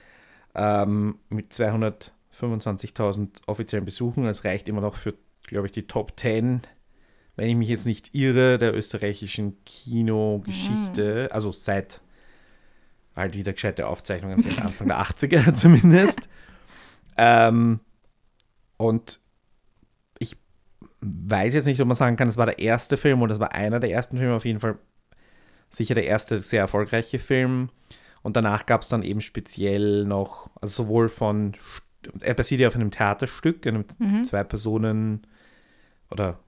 Ähm, 0.53 1.17
mit 1.29 1.53
225.000 1.53 3.29
offiziellen 3.47 3.85
Besuchen. 3.85 4.25
Das 4.25 4.43
reicht 4.43 4.67
immer 4.67 4.81
noch 4.81 4.95
für, 4.95 5.13
glaube 5.43 5.67
ich, 5.67 5.71
die 5.71 5.87
Top 5.87 6.19
10, 6.19 6.61
wenn 7.37 7.49
ich 7.49 7.55
mich 7.55 7.69
jetzt 7.69 7.85
nicht 7.85 8.13
irre, 8.13 8.57
der 8.57 8.75
österreichischen 8.75 9.63
Kinogeschichte. 9.63 11.29
Also 11.31 11.51
seit 11.51 12.01
halt 13.15 13.35
wieder 13.35 13.53
gescheite 13.53 13.87
Aufzeichnungen 13.87 14.41
sind, 14.41 14.61
Anfang 14.61 14.87
der 14.87 15.01
80er 15.01 15.53
zumindest. 15.55 16.27
Ähm, 17.17 17.79
und 18.77 19.20
weiß 21.01 21.53
jetzt 21.53 21.65
nicht, 21.65 21.81
ob 21.81 21.87
man 21.87 21.97
sagen 21.97 22.15
kann, 22.15 22.27
es 22.27 22.37
war 22.37 22.45
der 22.45 22.59
erste 22.59 22.97
Film 22.97 23.21
oder 23.21 23.33
es 23.33 23.39
war 23.39 23.53
einer 23.53 23.79
der 23.79 23.91
ersten 23.91 24.17
Filme, 24.17 24.35
auf 24.35 24.45
jeden 24.45 24.59
Fall 24.59 24.77
sicher 25.69 25.95
der 25.95 26.05
erste 26.05 26.41
sehr 26.41 26.61
erfolgreiche 26.61 27.19
Film. 27.19 27.69
Und 28.23 28.35
danach 28.35 28.65
gab 28.65 28.81
es 28.81 28.89
dann 28.89 29.01
eben 29.03 29.21
speziell 29.21 30.05
noch, 30.05 30.49
also 30.61 30.83
sowohl 30.83 31.09
von, 31.09 31.53
er 32.19 32.35
basiert 32.35 32.61
ja 32.61 32.67
auf 32.67 32.75
einem 32.75 32.91
Theaterstück, 32.91 33.65
einem 33.65 33.85
Mhm. 33.99 34.25
zwei 34.25 34.43
Personen 34.43 35.25
oder 36.11 36.39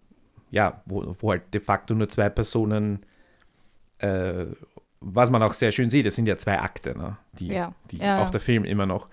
ja, 0.52 0.84
wo, 0.86 1.16
wo 1.20 1.32
halt 1.32 1.52
de 1.54 1.62
facto 1.62 1.96
nur 1.96 2.10
zwei 2.10 2.30
Personen, 2.30 3.04
äh, 3.98 4.46
was 5.00 5.32
man 5.32 5.42
auch 5.42 5.54
sehr 5.54 5.72
schön 5.72 5.90
sieht, 5.90 6.06
es 6.06 6.16
sind 6.16 6.28
ja 6.28 6.38
zwei 6.38 6.60
Akte, 6.60 6.96
ne? 6.96 7.18
die, 7.34 7.48
Ja. 7.48 7.74
die 7.90 7.98
Ja, 7.98 8.22
auch 8.22 8.30
der 8.30 8.40
Film 8.40 8.66
immer 8.66 8.86
noch. 8.86 9.10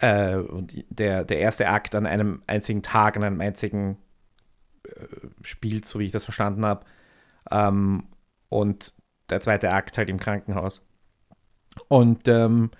Äh, 0.00 0.36
und 0.36 0.72
der, 0.88 1.24
der 1.24 1.38
erste 1.38 1.68
Akt 1.68 1.94
an 1.94 2.06
einem 2.06 2.42
einzigen 2.46 2.82
Tag, 2.82 3.16
an 3.16 3.24
einem 3.24 3.40
einzigen 3.42 3.98
spielt, 5.42 5.86
so 5.86 5.98
wie 5.98 6.04
ich 6.06 6.12
das 6.12 6.24
verstanden 6.24 6.64
habe. 6.64 6.84
Ähm, 7.50 8.04
und 8.48 8.94
der 9.30 9.40
zweite 9.40 9.70
Akt 9.72 9.98
halt 9.98 10.08
im 10.08 10.18
Krankenhaus. 10.20 10.82
Und 11.88 12.26
ähm, 12.28 12.70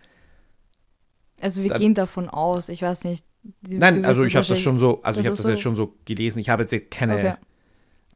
Also 1.40 1.62
wir 1.62 1.68
Dann- 1.70 1.78
gehen 1.80 1.94
davon 1.94 2.28
aus, 2.28 2.68
ich 2.68 2.82
weiß 2.82 3.04
nicht. 3.04 3.24
du- 3.44 3.70
du 3.70 3.78
nein, 3.78 3.94
wirst 3.96 4.06
also 4.06 4.24
ich 4.24 4.34
habe 4.34 4.46
das 4.46 4.58
schon 4.60 4.78
so, 4.80 5.02
also 5.02 5.20
ich 5.20 5.26
habe 5.26 5.36
das 5.36 5.44
jetzt 5.46 5.56
so- 5.58 5.62
schon 5.62 5.76
so 5.76 5.94
gelesen. 6.04 6.40
Ich 6.40 6.48
habe 6.48 6.64
jetzt 6.64 6.90
keine, 6.90 7.14
Okay, 7.18 7.34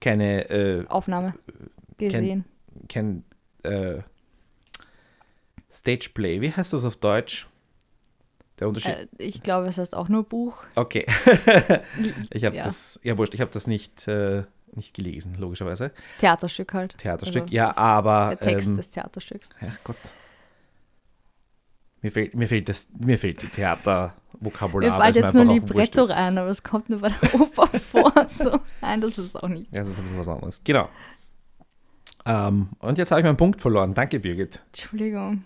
keine, 0.00 0.50
äh, 0.50 0.86
Aufnahme 0.88 1.34
gesehen. 1.98 2.44
kein 2.88 3.24
äh, 3.62 4.02
Stageplay. 5.72 6.40
Wie 6.40 6.50
heißt 6.52 6.72
das 6.72 6.84
auf 6.84 6.96
Deutsch? 6.96 7.46
Der 8.58 8.68
Unterschied. 8.68 8.92
Äh, 8.92 9.06
ich 9.18 9.42
glaube, 9.42 9.66
es 9.68 9.78
heißt 9.78 9.94
auch 9.94 10.08
nur 10.08 10.24
Buch. 10.24 10.64
okay. 10.74 11.06
ich 12.30 12.44
habe 12.44 12.56
Ja. 12.56 12.64
das, 12.64 13.00
ja 13.02 13.16
wurscht, 13.18 13.34
ich 13.34 13.40
habe 13.40 13.50
das 13.52 13.66
nicht, 13.66 14.06
äh, 14.08 14.44
nicht 14.74 14.94
gelesen, 14.94 15.34
logischerweise. 15.38 15.90
Theaterstück 16.18 16.72
halt. 16.74 16.96
Theaterstück, 16.98 17.42
Also 17.44 17.54
ja, 17.54 17.76
aber. 17.76 18.36
Der 18.38 18.48
Text 18.48 18.68
ähm, 18.70 18.76
des 18.76 18.90
Theaterstücks. 18.90 19.48
Ach 19.60 19.78
Gott. 19.84 19.96
Mir 22.02 22.10
fehlt, 22.10 22.34
mir 22.34 22.48
fehlt, 22.48 22.68
das, 22.68 22.88
mir 22.98 23.16
fehlt 23.18 23.40
die 23.42 23.48
Theatervokabular. 23.48 24.96
Mir 24.98 25.04
fällt 25.04 25.16
jetzt 25.16 25.34
nur 25.34 25.44
Libretto 25.44 26.02
rein, 26.02 26.36
aber 26.36 26.48
es 26.48 26.62
kommt 26.62 26.88
nur 26.90 27.00
bei 27.00 27.10
der 27.10 27.34
Oper 27.40 27.66
vor. 27.78 28.12
So. 28.28 28.58
Nein, 28.80 29.00
das 29.00 29.18
ist 29.18 29.40
auch 29.42 29.48
nicht. 29.48 29.72
Ja, 29.74 29.82
das 29.82 29.90
ist 29.90 29.98
ein 29.98 30.02
bisschen 30.04 30.18
was 30.18 30.28
anderes. 30.28 30.60
Genau. 30.64 30.88
Ähm, 32.24 32.70
und 32.80 32.98
jetzt 32.98 33.10
habe 33.10 33.20
ich 33.20 33.24
meinen 33.24 33.36
Punkt 33.36 33.60
verloren. 33.60 33.94
Danke, 33.94 34.18
Birgit. 34.20 34.62
Entschuldigung. 34.68 35.44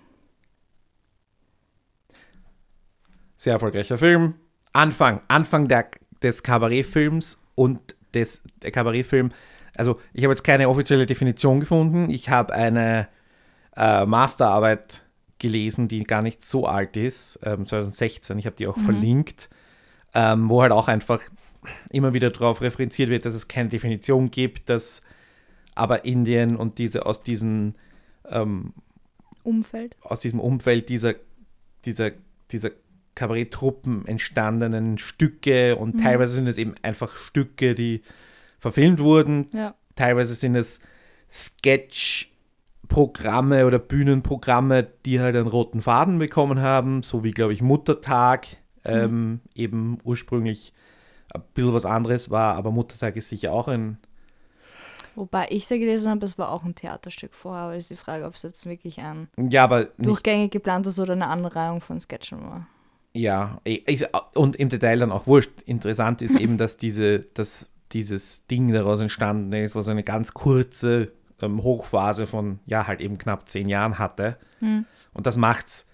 Sehr 3.36 3.54
erfolgreicher 3.54 3.98
Film. 3.98 4.34
Anfang, 4.72 5.20
Anfang 5.28 5.68
der, 5.68 5.88
des 6.22 6.42
Kabarettfilms 6.42 7.38
und 7.54 7.96
des, 8.14 8.42
der 8.62 8.70
Kabarettfilm. 8.70 9.32
Also, 9.76 10.00
ich 10.12 10.24
habe 10.24 10.32
jetzt 10.32 10.42
keine 10.42 10.68
offizielle 10.68 11.06
Definition 11.06 11.60
gefunden. 11.60 12.10
Ich 12.10 12.30
habe 12.30 12.54
eine 12.54 13.08
äh, 13.76 14.06
Masterarbeit 14.06 15.02
gelesen, 15.38 15.88
die 15.88 16.04
gar 16.04 16.22
nicht 16.22 16.44
so 16.44 16.66
alt 16.66 16.96
ist, 16.96 17.38
ähm, 17.42 17.66
2016. 17.66 18.38
Ich 18.38 18.46
habe 18.46 18.56
die 18.56 18.66
auch 18.66 18.78
verlinkt, 18.78 19.50
ähm, 20.14 20.48
wo 20.48 20.62
halt 20.62 20.72
auch 20.72 20.88
einfach 20.88 21.20
immer 21.90 22.14
wieder 22.14 22.30
darauf 22.30 22.62
referenziert 22.62 23.10
wird, 23.10 23.26
dass 23.26 23.34
es 23.34 23.48
keine 23.48 23.68
Definition 23.68 24.30
gibt, 24.30 24.70
dass 24.70 25.02
aber 25.74 26.06
Indien 26.06 26.56
und 26.56 26.78
diese 26.78 27.04
aus 27.04 27.22
diesen 27.22 27.74
ähm, 28.30 28.72
Umfeld. 29.42 29.94
aus 30.00 30.20
diesem 30.20 30.40
Umfeld 30.40 30.88
dieser, 30.88 31.14
dieser, 31.84 32.12
dieser 32.50 32.70
Kabaretttruppen 33.16 34.06
entstandenen 34.06 34.98
Stücke 34.98 35.74
und 35.74 36.00
teilweise 36.00 36.36
sind 36.36 36.46
es 36.46 36.58
eben 36.58 36.76
einfach 36.82 37.16
Stücke, 37.16 37.74
die 37.74 38.02
verfilmt 38.60 39.00
wurden, 39.00 39.48
Ja. 39.52 39.74
teilweise 39.96 40.36
sind 40.36 40.54
es 40.54 40.80
Sketch-Programme 41.32 43.66
oder 43.66 43.80
Bühnenprogramme, 43.80 44.86
die 45.04 45.18
halt 45.20 45.34
einen 45.34 45.48
roten 45.48 45.80
Faden 45.80 46.18
bekommen 46.18 46.60
haben, 46.60 47.02
so 47.02 47.24
wie, 47.24 47.32
glaube 47.32 47.52
ich, 47.52 47.62
Muttertag 47.62 48.46
ähm, 48.84 49.40
eben 49.54 49.98
ursprünglich 50.04 50.72
ein 51.34 51.42
bisschen 51.54 51.74
was 51.74 51.84
anderes 51.84 52.30
war, 52.30 52.54
aber 52.54 52.70
Muttertag 52.70 53.16
ist 53.16 53.30
sicher 53.30 53.52
auch 53.52 53.66
ein 53.68 53.98
Wobei 55.16 55.46
ich 55.48 55.66
da 55.66 55.78
gelesen 55.78 56.10
habe, 56.10 56.26
es 56.26 56.36
war 56.36 56.50
auch 56.50 56.64
ein 56.64 56.74
Theaterstück 56.74 57.34
vorher, 57.34 57.62
aber 57.64 57.76
ist 57.76 57.88
die 57.88 57.96
Frage, 57.96 58.26
ob 58.26 58.34
es 58.34 58.42
jetzt 58.42 58.66
wirklich 58.66 59.00
ein 59.00 59.28
ja, 59.50 59.64
aber 59.64 59.86
durchgängig 59.96 60.52
geplantes 60.52 61.00
oder 61.00 61.14
eine 61.14 61.28
Anreihung 61.28 61.80
von 61.80 61.98
Sketchen 61.98 62.42
war. 62.42 62.66
Ja, 63.16 63.60
ist, 63.64 64.08
und 64.34 64.56
im 64.56 64.68
Detail 64.68 64.98
dann 64.98 65.12
auch 65.12 65.26
wurscht. 65.26 65.50
Interessant 65.64 66.22
ist 66.22 66.38
eben, 66.38 66.58
dass 66.58 66.76
diese, 66.76 67.20
dass 67.20 67.68
dieses 67.92 68.46
Ding 68.46 68.72
daraus 68.72 69.00
entstanden 69.00 69.52
ist, 69.52 69.74
was 69.74 69.88
eine 69.88 70.02
ganz 70.02 70.34
kurze 70.34 71.12
ähm, 71.40 71.62
Hochphase 71.62 72.26
von, 72.26 72.58
ja, 72.66 72.86
halt 72.86 73.00
eben 73.00 73.18
knapp 73.18 73.48
zehn 73.48 73.68
Jahren 73.68 73.98
hatte. 73.98 74.36
Und 75.12 75.26
das 75.26 75.36
macht's 75.36 75.88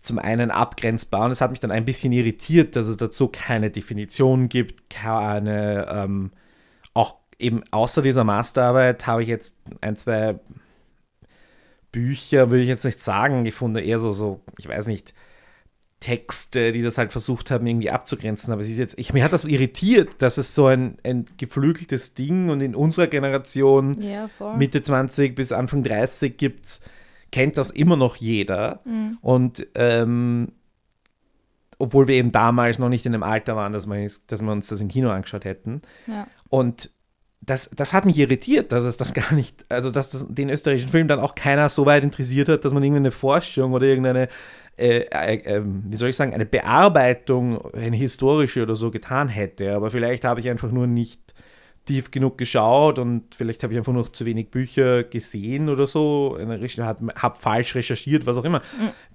zum 0.00 0.18
einen 0.18 0.50
abgrenzbar 0.50 1.26
und 1.26 1.32
es 1.32 1.40
hat 1.40 1.50
mich 1.50 1.60
dann 1.60 1.70
ein 1.70 1.84
bisschen 1.84 2.12
irritiert, 2.12 2.76
dass 2.76 2.86
es 2.86 2.96
dazu 2.96 3.28
keine 3.28 3.70
Definition 3.70 4.48
gibt, 4.48 4.90
keine, 4.90 5.86
ähm, 5.90 6.32
auch 6.94 7.16
eben 7.38 7.62
außer 7.70 8.00
dieser 8.00 8.24
Masterarbeit 8.24 9.06
habe 9.06 9.22
ich 9.22 9.28
jetzt 9.28 9.56
ein, 9.80 9.96
zwei 9.96 10.38
Bücher, 11.92 12.50
würde 12.50 12.62
ich 12.62 12.68
jetzt 12.68 12.84
nicht 12.84 13.00
sagen, 13.00 13.44
gefunden, 13.44 13.78
eher 13.78 13.98
so, 13.98 14.12
so, 14.12 14.40
ich 14.58 14.68
weiß 14.68 14.86
nicht, 14.86 15.14
Texte, 16.00 16.70
die 16.70 16.82
das 16.82 16.96
halt 16.96 17.10
versucht 17.10 17.50
haben, 17.50 17.66
irgendwie 17.66 17.90
abzugrenzen. 17.90 18.52
Aber 18.52 18.62
es 18.62 18.68
ist 18.68 18.78
jetzt, 18.78 18.98
ich, 18.98 19.12
mir 19.12 19.24
hat 19.24 19.32
das 19.32 19.44
irritiert, 19.44 20.16
dass 20.18 20.38
es 20.38 20.54
so 20.54 20.66
ein, 20.66 20.98
ein 21.04 21.24
geflügeltes 21.36 22.14
Ding 22.14 22.50
und 22.50 22.60
in 22.60 22.76
unserer 22.76 23.08
Generation 23.08 24.00
Ja, 24.00 24.28
voll. 24.28 24.56
Mitte 24.56 24.80
20 24.80 25.34
bis 25.34 25.50
Anfang 25.50 25.82
30 25.82 26.36
gibt's, 26.36 26.82
kennt 27.32 27.58
das 27.58 27.70
immer 27.70 27.96
noch 27.96 28.16
jeder. 28.16 28.80
Mhm. 28.84 29.18
Und 29.20 29.66
ähm, 29.74 30.52
obwohl 31.78 32.06
wir 32.06 32.14
eben 32.14 32.32
damals 32.32 32.78
noch 32.78 32.88
nicht 32.88 33.06
in 33.06 33.12
dem 33.12 33.22
Alter 33.22 33.56
waren, 33.56 33.72
dass 33.72 33.86
wir, 33.86 34.08
dass 34.28 34.42
wir 34.42 34.52
uns 34.52 34.68
das 34.68 34.80
im 34.80 34.88
Kino 34.88 35.10
angeschaut 35.10 35.44
hätten. 35.44 35.82
ja. 36.06 36.26
Und 36.48 36.90
das, 37.40 37.70
das 37.74 37.92
hat 37.92 38.04
mich 38.04 38.18
irritiert, 38.18 38.72
dass 38.72 38.84
es 38.84 38.96
das 38.96 39.14
gar 39.14 39.32
nicht, 39.32 39.64
also 39.68 39.90
dass 39.90 40.10
das, 40.10 40.26
den 40.28 40.50
österreichischen 40.50 40.88
Film 40.88 41.08
dann 41.08 41.20
auch 41.20 41.34
keiner 41.34 41.68
so 41.68 41.86
weit 41.86 42.04
interessiert 42.04 42.48
hat, 42.48 42.64
dass 42.64 42.72
man 42.72 42.82
irgendeine 42.82 43.10
Forschung 43.10 43.72
oder 43.72 43.86
irgendeine, 43.86 44.28
äh, 44.78 45.04
äh, 45.10 45.34
äh, 45.56 45.62
wie 45.64 45.96
soll 45.96 46.10
ich 46.10 46.16
sagen, 46.16 46.32
eine 46.32 46.46
Bearbeitung, 46.46 47.72
eine 47.74 47.96
historische 47.96 48.62
oder 48.62 48.76
so 48.76 48.90
getan 48.90 49.28
hätte. 49.28 49.74
Aber 49.74 49.90
vielleicht 49.90 50.24
habe 50.24 50.40
ich 50.40 50.48
einfach 50.48 50.70
nur 50.70 50.86
nicht 50.86 51.34
tief 51.84 52.10
genug 52.10 52.36
geschaut 52.38 52.98
und 52.98 53.34
vielleicht 53.34 53.62
habe 53.62 53.72
ich 53.72 53.78
einfach 53.78 53.94
noch 53.94 54.10
zu 54.10 54.26
wenig 54.26 54.50
Bücher 54.50 55.04
gesehen 55.04 55.70
oder 55.70 55.86
so, 55.86 56.38
habe 56.38 57.14
hab 57.14 57.38
falsch 57.38 57.74
recherchiert, 57.74 58.26
was 58.26 58.36
auch 58.36 58.44
immer. 58.44 58.60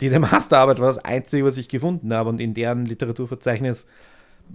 Diese 0.02 0.20
Masterarbeit 0.20 0.80
war 0.80 0.88
das 0.88 0.98
Einzige, 0.98 1.46
was 1.46 1.58
ich 1.58 1.70
gefunden 1.70 2.12
habe 2.14 2.30
und 2.30 2.42
in 2.42 2.56
deren 2.56 2.86
Literaturverzeichnis 2.86 3.86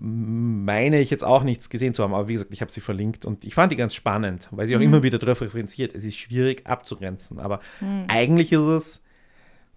meine 0.00 1.00
ich 1.00 1.10
jetzt 1.10 1.24
auch 1.24 1.44
nichts 1.44 1.70
gesehen 1.70 1.94
zu 1.94 2.02
haben, 2.02 2.12
aber 2.12 2.28
wie 2.28 2.34
gesagt, 2.34 2.52
ich 2.52 2.60
habe 2.60 2.72
sie 2.72 2.80
verlinkt 2.80 3.24
und 3.24 3.44
ich 3.44 3.54
fand 3.54 3.72
die 3.72 3.76
ganz 3.76 3.94
spannend, 3.94 4.48
weil 4.50 4.66
sie 4.66 4.76
auch 4.76 4.80
immer 4.80 5.02
wieder 5.04 5.18
darauf 5.18 5.40
referenziert, 5.40 5.94
es 5.94 6.04
ist 6.04 6.18
schwierig 6.18 6.66
abzugrenzen, 6.66 7.38
aber 7.38 7.60
eigentlich 8.08 8.52
ist 8.52 8.60
es 8.60 9.04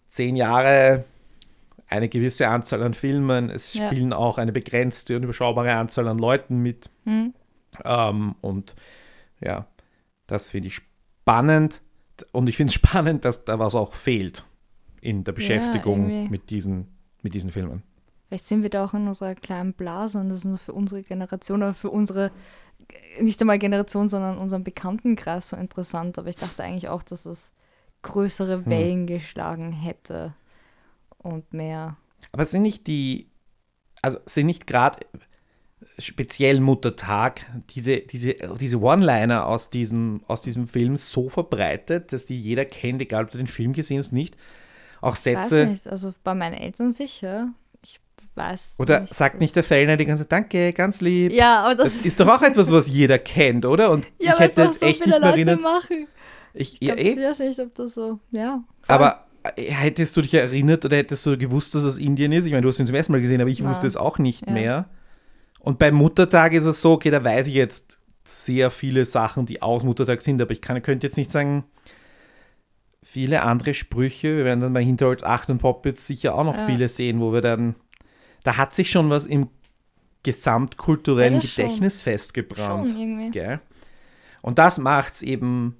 zehn 0.09 0.35
Jahre, 0.35 1.05
eine 1.91 2.09
gewisse 2.09 2.47
Anzahl 2.47 2.81
an 2.83 2.93
Filmen, 2.93 3.49
es 3.49 3.73
Ja. 3.73 3.87
spielen 3.87 4.13
auch 4.13 4.37
eine 4.37 4.51
begrenzte 4.51 5.15
und 5.17 5.23
überschaubare 5.23 5.73
Anzahl 5.73 6.07
an 6.07 6.17
Leuten 6.17 6.59
mit 6.59 6.89
Hm. 7.05 7.33
ähm, 7.83 8.35
und 8.41 8.75
ja, 9.39 9.67
das 10.27 10.49
finde 10.51 10.67
ich 10.69 10.75
spannend 10.75 11.81
und 12.31 12.47
ich 12.49 12.57
finde 12.57 12.69
es 12.71 12.75
spannend, 12.81 13.25
dass 13.25 13.45
da 13.45 13.59
was 13.59 13.75
auch 13.75 13.93
fehlt 13.93 14.45
in 15.01 15.23
der 15.23 15.31
Beschäftigung 15.33 16.09
irgendwie. 16.09 16.29
mit, 16.29 16.49
diesen, 16.49 16.87
mit 17.23 17.33
diesen 17.33 17.51
Filmen. 17.51 17.83
Vielleicht 18.27 18.45
sind 18.45 18.61
wir 18.63 18.69
da 18.69 18.85
auch 18.85 18.93
in 18.93 19.07
unserer 19.07 19.35
kleinen 19.35 19.73
Blase 19.73 20.17
und 20.19 20.29
das 20.29 20.39
ist 20.39 20.45
nur 20.45 20.57
für 20.57 20.73
unsere 20.73 21.01
Generation 21.03 21.61
oder 21.63 21.73
für 21.73 21.89
unsere, 21.89 22.31
nicht 23.19 23.41
einmal 23.41 23.59
Generation, 23.59 24.07
sondern 24.07 24.37
unseren 24.37 24.63
Bekanntenkreis 24.63 25.49
so 25.49 25.57
interessant. 25.57 26.17
Aber 26.17 26.29
ich 26.29 26.37
dachte 26.37 26.63
eigentlich 26.63 26.87
auch, 26.87 27.03
dass 27.03 27.25
es 27.25 27.51
größere 28.03 28.65
Wellen 28.65 29.05
geschlagen 29.05 29.73
hätte. 29.73 30.33
Und 31.23 31.53
mehr. 31.53 31.97
Aber 32.31 32.45
sind 32.45 32.61
nicht 32.61 32.87
die, 32.87 33.29
also 34.01 34.17
sind 34.25 34.47
nicht 34.47 34.67
gerade 34.67 34.99
speziell 35.97 36.59
Muttertag 36.59 37.41
diese, 37.69 37.99
diese, 37.99 38.35
diese 38.59 38.79
One-Liner 38.79 39.45
aus 39.45 39.69
diesem, 39.69 40.21
aus 40.27 40.41
diesem 40.41 40.67
Film 40.67 40.97
so 40.97 41.29
verbreitet, 41.29 42.13
dass 42.13 42.25
die 42.25 42.37
jeder 42.37 42.65
kennt, 42.65 43.01
egal 43.01 43.25
ob 43.25 43.31
du 43.31 43.37
den 43.37 43.47
Film 43.47 43.73
gesehen 43.73 43.99
hast, 43.99 44.11
nicht? 44.11 44.35
Auch 45.01 45.15
Sätze. 45.15 45.61
Weiß 45.63 45.69
nicht, 45.69 45.87
also 45.87 46.13
bei 46.23 46.35
meinen 46.35 46.53
Eltern 46.53 46.91
sicher. 46.91 47.49
Ich 47.83 47.99
weiß 48.35 48.75
Oder 48.79 49.01
nicht, 49.01 49.15
sagt 49.15 49.39
nicht 49.39 49.55
der 49.55 49.63
Fellner 49.63 49.97
die 49.97 50.05
ganze 50.05 50.23
Zeit, 50.23 50.31
danke, 50.31 50.73
ganz 50.73 51.01
lieb. 51.01 51.33
Ja, 51.33 51.65
aber 51.65 51.75
das, 51.75 51.97
Das 51.97 52.05
ist 52.05 52.19
doch 52.19 52.27
auch 52.27 52.41
etwas, 52.41 52.71
was 52.71 52.87
jeder 52.87 53.17
kennt, 53.19 53.65
oder? 53.65 53.91
Und 53.91 54.05
ja, 54.19 54.33
ich 54.33 54.39
hätte 54.39 54.61
jetzt 54.61 54.79
so 54.79 54.85
echt 54.85 55.03
viele 55.03 55.15
nicht 55.15 55.21
mehr 55.21 55.31
Leute 55.31 55.41
erinnert. 55.41 55.61
machen. 55.61 56.07
Ich, 56.53 56.73
Ich 56.73 56.81
ja, 56.81 56.95
glaub, 56.95 57.05
eh. 57.05 57.11
ich 57.11 57.17
weiß 57.17 57.39
nicht, 57.39 57.59
ob 57.59 57.75
das 57.75 57.93
so, 57.93 58.19
ja. 58.31 58.63
voll. 58.81 58.95
Aber 58.95 59.25
hättest 59.57 60.15
du 60.17 60.21
dich 60.21 60.33
erinnert 60.33 60.85
oder 60.85 60.97
hättest 60.97 61.25
du 61.25 61.37
gewusst, 61.37 61.73
dass 61.75 61.83
es 61.83 61.97
Indien 61.97 62.31
ist? 62.31 62.45
Ich 62.45 62.51
meine, 62.51 62.61
du 62.63 62.67
hast 62.69 62.79
ihn 62.79 62.85
zum 62.87 62.95
ersten 62.95 63.11
Mal 63.13 63.21
gesehen, 63.21 63.41
aber 63.41 63.49
ich 63.49 63.59
Nein. 63.61 63.69
wusste 63.69 63.87
es 63.87 63.97
auch 63.97 64.17
nicht 64.19 64.45
Ja. 64.47 64.53
mehr. 64.53 64.89
Und 65.59 65.79
beim 65.79 65.95
Muttertag 65.95 66.53
ist 66.53 66.65
es 66.65 66.81
so, 66.81 66.93
okay, 66.93 67.11
da 67.11 67.23
weiß 67.23 67.47
ich 67.47 67.53
jetzt 67.53 67.99
sehr 68.23 68.69
viele 68.71 69.05
Sachen, 69.05 69.45
die 69.45 69.61
aus 69.61 69.83
Muttertag 69.83 70.21
sind, 70.21 70.41
aber 70.41 70.51
ich 70.51 70.61
kann, 70.61 70.81
könnte 70.81 71.07
jetzt 71.07 71.17
nicht 71.17 71.31
sagen, 71.31 71.63
viele 73.03 73.41
andere 73.41 73.73
Sprüche, 73.73 74.37
wir 74.37 74.45
werden 74.45 74.61
dann 74.61 74.73
bei 74.73 74.83
Hinterholz 74.83 75.23
8 75.23 75.49
und 75.49 75.57
Poppets 75.57 76.05
sicher 76.07 76.35
auch 76.35 76.43
noch 76.43 76.57
Ja. 76.57 76.65
viele 76.65 76.87
sehen, 76.87 77.19
wo 77.19 77.33
wir 77.33 77.41
dann, 77.41 77.75
da 78.43 78.57
hat 78.57 78.73
sich 78.73 78.91
schon 78.91 79.09
was 79.09 79.25
im 79.25 79.49
gesamtkulturellen 80.23 81.35
Ja, 81.35 81.39
das 81.41 81.49
schon. 81.49 81.63
Gedächtnis 81.65 82.03
festgebrannt. 82.03 82.89
Schon 82.89 82.97
irgendwie. 82.99 83.31
Gell? 83.31 83.59
Und 84.41 84.59
das 84.59 84.77
macht 84.77 85.15
es 85.15 85.21
eben 85.23 85.77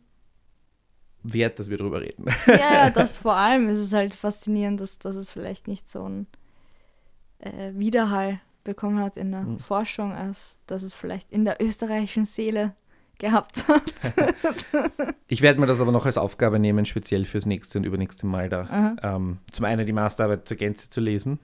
wert, 1.23 1.59
dass 1.59 1.69
wir 1.69 1.77
drüber 1.77 2.01
reden. 2.01 2.25
Ja, 2.47 2.55
ja, 2.85 2.89
das 2.93 3.17
vor 3.19 3.35
allem 3.35 3.67
ist 3.67 3.79
es 3.79 3.93
halt 3.93 4.13
faszinierend, 4.13 4.79
dass, 4.79 4.99
dass 4.99 5.15
es 5.15 5.29
vielleicht 5.29 5.67
nicht 5.67 5.89
so 5.89 6.03
einen 6.03 6.27
äh, 7.39 7.71
Widerhall 7.73 8.39
bekommen 8.63 8.99
hat 8.99 9.17
in 9.17 9.31
der 9.31 9.41
Mhm. 9.41 9.59
Forschung, 9.59 10.13
als 10.13 10.59
dass 10.67 10.83
es 10.83 10.93
vielleicht 10.93 11.31
in 11.31 11.45
der 11.45 11.61
österreichischen 11.61 12.25
Seele 12.25 12.75
gehabt 13.19 13.67
hat. 13.67 13.83
Ich 15.27 15.41
werde 15.41 15.61
mir 15.61 15.65
das 15.65 15.79
aber 15.79 15.93
noch 15.93 16.05
als 16.05 16.17
Aufgabe 16.17 16.59
nehmen, 16.59 16.85
speziell 16.85 17.23
fürs 17.23 17.45
nächste 17.45 17.77
und 17.77 17.85
übernächste 17.85 18.25
Mal 18.25 18.49
da. 18.49 18.97
Ähm, 19.01 19.37
zum 19.53 19.63
einen 19.63 19.85
die 19.85 19.93
Masterarbeit 19.93 20.45
zur 20.45 20.57
Gänze 20.57 20.89
zu 20.89 20.99
lesen, 20.99 21.39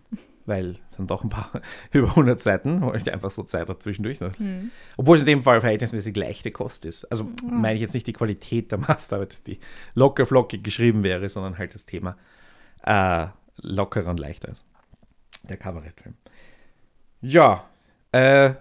weil 0.47 0.77
es 0.89 0.95
sind 0.95 1.11
doch 1.11 1.23
ein 1.23 1.29
paar 1.29 1.51
über 1.91 2.09
100 2.09 2.41
Seiten, 2.41 2.81
wo 2.81 2.93
ich 2.93 3.11
einfach 3.11 3.31
so 3.31 3.43
Zeit 3.43 3.69
habe 3.69 3.79
zwischendurch. 3.79 4.19
Ne? 4.19 4.31
Hm. 4.37 4.71
Obwohl 4.95 5.17
es 5.17 5.23
in 5.23 5.27
dem 5.27 5.43
Fall 5.43 5.61
verhältnismäßig 5.61 6.15
leichte 6.15 6.51
Kost 6.51 6.85
ist. 6.85 7.05
Also 7.05 7.29
meine 7.43 7.75
ich 7.75 7.81
jetzt 7.81 7.93
nicht 7.93 8.07
die 8.07 8.13
Qualität 8.13 8.71
der 8.71 8.79
Masterarbeit, 8.79 9.33
dass 9.33 9.43
die 9.43 9.59
locker 9.93 10.25
flockig 10.25 10.63
geschrieben 10.63 11.03
wäre, 11.03 11.27
sondern 11.29 11.57
halt 11.57 11.73
das 11.73 11.85
Thema 11.85 12.17
äh, 12.83 13.27
lockerer 13.57 14.09
und 14.09 14.19
leichter 14.19 14.49
ist. 14.49 14.65
Der 15.43 15.57
Kabarettfilm. 15.57 16.15
Ja, 17.21 17.65
äh, 18.11 18.53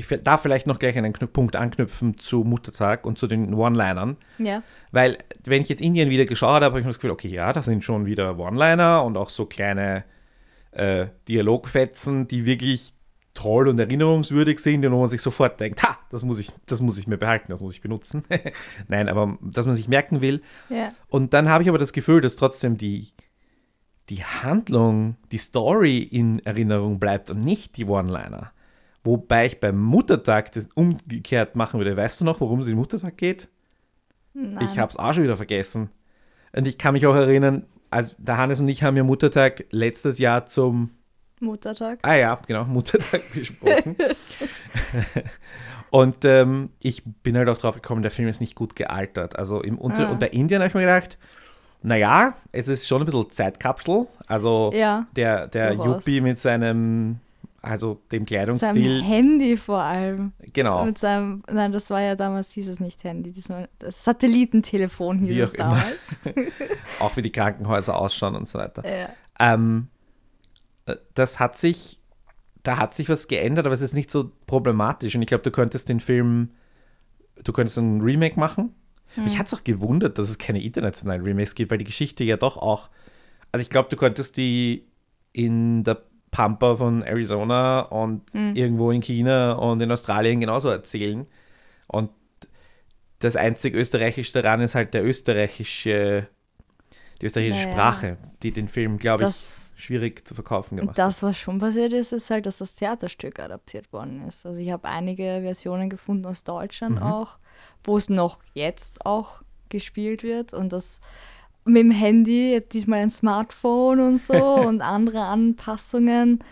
ich 0.00 0.22
darf 0.22 0.42
vielleicht 0.42 0.66
noch 0.66 0.78
gleich 0.78 0.96
einen 0.96 1.12
Punkt 1.12 1.56
anknüpfen 1.56 2.18
zu 2.18 2.44
Muttertag 2.44 3.06
und 3.06 3.18
zu 3.18 3.26
den 3.26 3.54
One-Linern. 3.54 4.16
Ja. 4.38 4.62
Weil, 4.90 5.18
wenn 5.44 5.62
ich 5.62 5.68
jetzt 5.68 5.80
Indien 5.80 6.10
wieder 6.10 6.26
geschaut 6.26 6.62
habe, 6.62 6.66
habe 6.66 6.78
ich 6.80 6.84
mir 6.84 6.90
das 6.90 6.98
Gefühl, 6.98 7.12
okay, 7.12 7.28
ja, 7.28 7.52
das 7.52 7.66
sind 7.66 7.84
schon 7.84 8.06
wieder 8.06 8.38
One-Liner 8.38 9.04
und 9.04 9.16
auch 9.16 9.30
so 9.30 9.46
kleine 9.46 10.04
äh, 10.72 11.06
Dialogfetzen, 11.28 12.28
die 12.28 12.46
wirklich 12.46 12.92
toll 13.34 13.68
und 13.68 13.78
erinnerungswürdig 13.78 14.58
sind 14.58 14.84
und 14.84 14.92
wo 14.92 15.00
man 15.00 15.08
sich 15.08 15.22
sofort 15.22 15.60
denkt, 15.60 15.82
ha, 15.82 15.98
das 16.10 16.24
muss 16.24 16.38
ich, 16.38 16.50
das 16.66 16.80
muss 16.80 16.98
ich 16.98 17.06
mir 17.06 17.16
behalten, 17.16 17.46
das 17.50 17.60
muss 17.60 17.74
ich 17.74 17.80
benutzen. 17.80 18.24
Nein, 18.88 19.08
aber 19.08 19.38
dass 19.40 19.66
man 19.66 19.76
sich 19.76 19.88
merken 19.88 20.20
will. 20.20 20.42
Ja. 20.68 20.92
Und 21.08 21.32
dann 21.32 21.48
habe 21.48 21.62
ich 21.62 21.68
aber 21.68 21.78
das 21.78 21.92
Gefühl, 21.92 22.20
dass 22.20 22.36
trotzdem 22.36 22.76
die, 22.76 23.12
die 24.08 24.24
Handlung, 24.24 25.16
die 25.30 25.38
Story 25.38 25.98
in 25.98 26.40
Erinnerung 26.40 26.98
bleibt 26.98 27.30
und 27.30 27.44
nicht 27.44 27.76
die 27.76 27.84
One-Liner. 27.84 28.52
Wobei 29.04 29.46
ich 29.46 29.60
beim 29.60 29.78
Muttertag 29.80 30.52
das 30.52 30.68
umgekehrt 30.74 31.56
machen 31.56 31.78
würde. 31.80 31.96
Weißt 31.96 32.20
du 32.20 32.24
noch, 32.24 32.40
worum 32.40 32.60
es 32.60 32.68
im 32.68 32.76
Muttertag 32.76 33.16
geht? 33.16 33.48
Nein. 34.34 34.58
Ich 34.70 34.78
habe 34.78 34.90
es 34.90 34.96
auch 34.96 35.12
schon 35.14 35.24
wieder 35.24 35.36
vergessen. 35.36 35.90
Und 36.54 36.66
ich 36.68 36.76
kann 36.78 36.92
mich 36.94 37.06
auch 37.06 37.14
erinnern, 37.14 37.64
als 37.90 38.14
der 38.18 38.36
Hannes 38.36 38.60
und 38.60 38.68
ich 38.68 38.82
haben 38.82 38.96
ja 38.96 39.02
Muttertag 39.04 39.64
letztes 39.70 40.18
Jahr 40.18 40.46
zum, 40.46 40.90
Muttertag. 41.40 42.00
ah 42.02 42.14
ja, 42.14 42.38
genau, 42.46 42.64
Muttertag 42.64 43.22
besprochen. 43.34 43.96
und 45.90 46.24
ähm, 46.24 46.70
ich 46.80 47.02
bin 47.22 47.36
halt 47.36 47.48
auch 47.48 47.58
drauf 47.58 47.74
gekommen, 47.76 48.02
der 48.02 48.10
Film 48.10 48.28
ist 48.28 48.40
nicht 48.40 48.54
gut 48.54 48.76
gealtert. 48.76 49.36
Also 49.38 49.60
im 49.62 49.78
Unter 49.78 50.08
Ah. 50.08 50.10
und 50.12 50.20
bei 50.20 50.28
Indien 50.28 50.60
habe 50.60 50.68
ich 50.68 50.74
mir 50.74 50.80
gedacht, 50.82 51.18
naja, 51.82 52.34
es 52.52 52.68
ist 52.68 52.86
schon 52.86 53.02
ein 53.02 53.06
bisschen 53.06 53.30
Zeitkapsel. 53.30 54.06
Also 54.26 54.70
Ja. 54.74 55.06
der, 55.16 55.48
der. 55.48 55.72
Yuppie 55.74 56.20
mit 56.20 56.38
seinem, 56.38 57.18
also 57.62 58.00
dem 58.10 58.20
Seinem 58.20 58.26
Kleidungsstil, 58.26 59.02
Handy 59.02 59.56
vor 59.56 59.82
allem. 59.82 60.32
genau. 60.52 60.84
Mit 60.84 60.98
seinem, 60.98 61.42
nein, 61.50 61.72
das 61.72 61.90
war 61.90 62.00
ja 62.00 62.14
damals, 62.14 62.52
hieß 62.52 62.68
es 62.68 62.80
nicht 62.80 63.04
Handy, 63.04 63.32
diesmal 63.32 63.68
das 63.78 64.02
Satellitentelefon 64.02 65.18
hieß 65.18 65.28
Wie 65.28 65.40
es 65.40 65.50
auch 65.52 65.56
damals. 65.56 66.20
Auch 67.00 67.16
wie 67.16 67.22
die 67.22 67.32
Krankenhäuser 67.32 67.98
ausschauen 67.98 68.34
und 68.34 68.48
so 68.48 68.58
weiter. 68.58 68.82
ja. 68.88 69.10
Ähm, 69.38 69.88
äh, 70.86 70.96
das 71.14 71.38
hat 71.38 71.56
sich, 71.56 71.98
da 72.62 72.78
hat 72.78 72.94
sich 72.94 73.08
was 73.08 73.28
geändert, 73.28 73.66
aber 73.66 73.74
es 73.74 73.82
ist 73.82 73.94
nicht 73.94 74.10
so 74.10 74.32
problematisch. 74.46 75.14
Und 75.14 75.22
ich 75.22 75.28
glaube, 75.28 75.42
du 75.42 75.50
könntest 75.50 75.88
den 75.88 76.00
Film, 76.00 76.50
du 77.42 77.52
könntest 77.52 77.78
ein 77.78 78.00
Remake 78.00 78.38
machen. 78.38 78.74
Mich 79.16 79.38
hat 79.38 79.48
es 79.48 79.54
auch 79.54 79.64
gewundert, 79.64 80.18
dass 80.18 80.30
es 80.30 80.38
keine 80.38 80.62
internationalen 80.62 81.22
Remakes 81.22 81.56
gibt, 81.56 81.72
weil 81.72 81.78
die 81.78 81.84
Geschichte 81.84 82.22
ja 82.22 82.36
doch 82.36 82.56
auch, 82.56 82.90
also 83.50 83.60
ich 83.60 83.68
glaube, 83.68 83.88
du 83.88 83.96
könntest 83.96 84.36
die 84.36 84.86
in 85.32 85.82
der 85.82 86.00
Pampa 86.30 86.76
von 86.76 87.02
Arizona 87.02 87.80
und 87.80 88.22
irgendwo 88.32 88.90
in 88.92 89.00
China 89.02 89.52
und 89.52 89.80
in 89.80 89.90
Australien 89.90 90.40
genauso 90.40 90.68
erzählen. 90.68 91.26
Und 91.88 92.10
das 93.18 93.36
einzig 93.36 93.74
Österreichische 93.74 94.40
daran 94.40 94.60
ist 94.60 94.74
halt 94.74 94.94
der 94.94 95.04
österreichische, 95.04 96.28
die 97.20 97.26
österreichische 97.26 97.64
Naja. 97.64 97.72
Sprache, 97.72 98.16
die 98.42 98.52
den 98.52 98.68
Film, 98.68 98.98
glaube 98.98 99.24
ich, 99.24 99.28
Das, 99.28 99.72
schwierig 99.76 100.26
zu 100.26 100.34
verkaufen 100.34 100.76
gemacht 100.76 100.98
hat. 100.98 101.06
das, 101.06 101.22
was 101.22 101.36
schon 101.36 101.58
passiert 101.58 101.92
ist, 101.92 102.12
ist 102.12 102.30
halt, 102.30 102.46
dass 102.46 102.58
das 102.58 102.74
Theaterstück 102.76 103.40
adaptiert 103.40 103.92
worden 103.92 104.26
ist. 104.26 104.46
Also 104.46 104.60
ich 104.60 104.70
habe 104.70 104.88
einige 104.88 105.40
Versionen 105.42 105.90
gefunden 105.90 106.26
aus 106.26 106.44
Deutschland 106.44 106.96
Mhm. 106.96 107.02
auch, 107.02 107.38
wo 107.84 107.96
es 107.96 108.08
noch 108.08 108.38
jetzt 108.54 109.04
auch 109.04 109.42
gespielt 109.68 110.22
wird 110.22 110.54
und 110.54 110.72
das 110.72 111.00
mit 111.64 111.78
dem 111.78 111.90
Handy, 111.90 112.62
diesmal 112.72 113.00
ein 113.00 113.10
Smartphone 113.10 114.00
und 114.00 114.20
so 114.20 114.34
und 114.66 114.80
andere 114.82 115.22
Anpassungen 115.22 116.42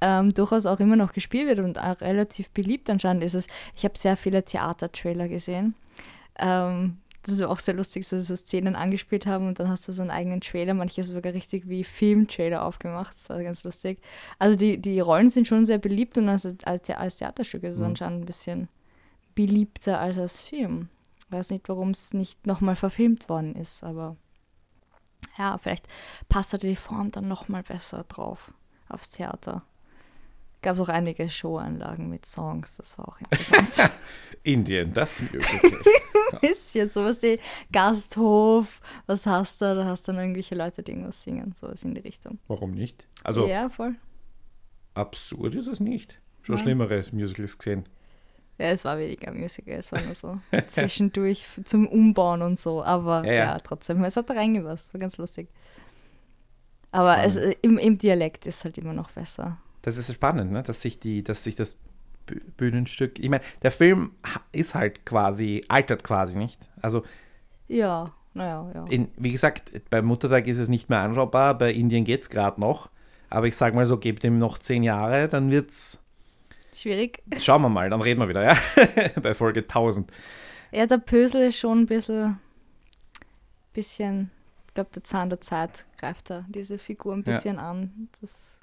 ähm, 0.00 0.34
durchaus 0.34 0.66
auch 0.66 0.80
immer 0.80 0.96
noch 0.96 1.12
gespielt 1.12 1.46
wird 1.46 1.60
und 1.60 1.78
auch 1.78 2.00
relativ 2.00 2.50
beliebt 2.50 2.90
anscheinend 2.90 3.22
ist 3.24 3.34
es. 3.34 3.46
Ich 3.76 3.84
habe 3.84 3.96
sehr 3.96 4.16
viele 4.16 4.44
Theatertrailer 4.44 5.28
gesehen. 5.28 5.74
Ähm, 6.38 6.98
das 7.22 7.34
ist 7.34 7.42
auch 7.42 7.58
sehr 7.58 7.72
lustig, 7.74 8.06
dass 8.06 8.20
sie 8.20 8.26
so 8.26 8.36
Szenen 8.36 8.76
angespielt 8.76 9.24
haben 9.24 9.46
und 9.48 9.58
dann 9.58 9.70
hast 9.70 9.88
du 9.88 9.92
so 9.92 10.02
einen 10.02 10.10
eigenen 10.10 10.42
Trailer, 10.42 10.74
manche 10.74 11.02
sogar 11.04 11.32
richtig 11.32 11.66
wie 11.68 11.82
Filmtrailer 11.82 12.62
aufgemacht. 12.64 13.14
Das 13.14 13.30
war 13.30 13.42
ganz 13.42 13.64
lustig. 13.64 13.98
Also 14.38 14.56
die, 14.56 14.76
die 14.76 15.00
Rollen 15.00 15.30
sind 15.30 15.46
schon 15.46 15.64
sehr 15.64 15.78
beliebt 15.78 16.18
und 16.18 16.28
als, 16.28 16.46
als, 16.64 16.90
als 16.90 17.16
Theaterstück 17.16 17.62
ist 17.62 17.76
es 17.76 17.80
Mhm. 17.80 17.86
anscheinend 17.86 18.22
ein 18.22 18.26
bisschen 18.26 18.68
beliebter 19.34 20.00
als 20.00 20.18
als 20.18 20.40
Film. 20.42 20.88
Ich 21.18 21.32
weiß 21.32 21.50
nicht, 21.50 21.68
warum 21.68 21.90
es 21.90 22.12
nicht 22.12 22.46
nochmal 22.46 22.76
verfilmt 22.76 23.28
worden 23.30 23.54
ist, 23.56 23.82
aber 23.82 24.16
ja, 25.38 25.58
vielleicht 25.58 25.86
passt 26.28 26.52
da 26.52 26.58
die 26.58 26.76
Form 26.76 27.10
dann 27.10 27.28
nochmal 27.28 27.62
besser 27.62 28.04
drauf 28.04 28.52
aufs 28.88 29.10
Theater. 29.10 29.62
Gab 30.62 30.74
es 30.76 30.80
auch 30.80 30.88
einige 30.88 31.28
Showanlagen 31.28 32.08
mit 32.08 32.24
Songs, 32.24 32.76
das 32.76 32.96
war 32.96 33.08
auch 33.08 33.20
interessant. 33.20 33.90
Indien, 34.42 34.92
das 34.92 35.20
möglich. 35.32 35.44
bisschen 36.40 36.90
sowas 36.90 37.20
wie 37.22 37.38
Gasthof, 37.72 38.80
was 39.06 39.26
hast 39.26 39.60
du? 39.60 39.74
Da 39.74 39.84
hast 39.84 40.06
du 40.08 40.12
dann 40.12 40.20
irgendwelche 40.22 40.54
Leute, 40.54 40.82
die 40.82 40.92
irgendwas 40.92 41.22
singen, 41.22 41.54
sowas 41.58 41.82
in 41.84 41.94
die 41.94 42.00
Richtung. 42.00 42.38
Warum 42.48 42.70
nicht? 42.72 43.06
Also 43.22 43.46
ja, 43.46 43.68
voll. 43.68 43.96
absurd 44.94 45.54
ist 45.54 45.66
es 45.66 45.80
nicht. 45.80 46.20
Schon 46.42 46.56
Nein. 46.56 46.64
schlimmere 46.64 47.04
Musicals 47.12 47.58
gesehen. 47.58 47.88
Ja, 48.58 48.66
es 48.66 48.84
war 48.84 48.98
weniger 48.98 49.32
Musical, 49.32 49.74
es 49.74 49.90
war 49.90 50.00
nur 50.02 50.14
so 50.14 50.38
zwischendurch 50.68 51.44
zum 51.64 51.88
Umbauen 51.88 52.42
und 52.42 52.58
so. 52.58 52.84
Aber 52.84 53.24
Ja, 53.24 53.32
ja, 53.32 53.44
ja. 53.52 53.58
trotzdem, 53.58 54.02
es 54.04 54.16
hat 54.16 54.30
reingepasst, 54.30 54.94
war 54.94 55.00
ganz 55.00 55.18
lustig. 55.18 55.48
Aber 56.92 57.24
es, 57.24 57.36
im, 57.62 57.76
im 57.78 57.98
Dialekt 57.98 58.46
ist 58.46 58.64
halt 58.64 58.78
immer 58.78 58.92
noch 58.92 59.10
besser. 59.10 59.58
Das 59.82 59.96
ist 59.96 60.12
spannend, 60.12 60.52
ne? 60.52 60.62
dass 60.62 60.80
sich 60.80 61.00
die, 61.00 61.24
dass 61.24 61.42
sich 61.42 61.56
das 61.56 61.76
Bü- 62.28 62.40
Bühnenstück. 62.56 63.18
Ich 63.18 63.28
meine, 63.28 63.42
der 63.62 63.72
Film 63.72 64.12
ist 64.52 64.74
halt 64.76 65.04
quasi, 65.04 65.64
altert 65.68 66.04
quasi 66.04 66.38
nicht. 66.38 66.60
Also, 66.80 67.02
Ja, 67.66 68.12
naja, 68.32 68.70
ja. 68.74 68.84
in, 68.88 69.08
wie 69.16 69.32
gesagt, 69.32 69.72
beim 69.90 70.04
Muttertag 70.06 70.46
ist 70.46 70.58
es 70.58 70.68
nicht 70.68 70.88
mehr 70.88 71.00
anschaubar, 71.00 71.58
bei 71.58 71.72
Indien 71.72 72.04
geht 72.04 72.20
es 72.22 72.30
gerade 72.30 72.60
noch. 72.60 72.88
Aber 73.30 73.48
ich 73.48 73.56
sag 73.56 73.74
mal 73.74 73.86
so, 73.86 73.98
gebt 73.98 74.22
ihm 74.22 74.38
noch 74.38 74.58
zehn 74.58 74.84
Jahre, 74.84 75.28
dann 75.28 75.50
wird's. 75.50 76.00
Schwierig. 76.74 77.22
Schauen 77.38 77.62
wir 77.62 77.68
mal, 77.68 77.88
dann 77.88 78.00
reden 78.00 78.20
wir 78.20 78.28
wieder, 78.28 78.42
ja? 78.44 78.56
bei 79.22 79.32
Folge 79.32 79.60
1000. 79.60 80.10
Ja, 80.72 80.86
der 80.86 80.98
Pösel 80.98 81.42
ist 81.42 81.56
schon 81.58 81.82
ein 81.82 81.86
bisschen, 81.86 82.38
bisschen 83.72 84.30
Ich 84.68 84.74
glaube, 84.74 84.90
der 84.94 85.04
Zahn 85.04 85.30
der 85.30 85.40
Zeit 85.40 85.86
greift 85.98 86.30
da 86.30 86.44
diese 86.48 86.78
Figur 86.78 87.14
ein 87.14 87.24
Ja. 87.26 87.32
bisschen 87.36 87.58
an. 87.58 88.08
Das 88.20 88.58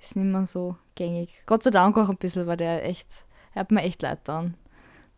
ist 0.00 0.16
nicht 0.16 0.26
mehr 0.26 0.46
so 0.46 0.76
gängig. 0.94 1.42
Gott 1.46 1.62
sei 1.64 1.70
Dank 1.70 1.96
auch 1.96 2.08
ein 2.08 2.16
bisschen, 2.16 2.46
weil 2.46 2.56
der 2.56 2.84
echt, 2.88 3.08
er 3.54 3.60
hat 3.60 3.70
mir 3.72 3.82
echt 3.82 4.02
leid 4.02 4.18
getan. 4.24 4.54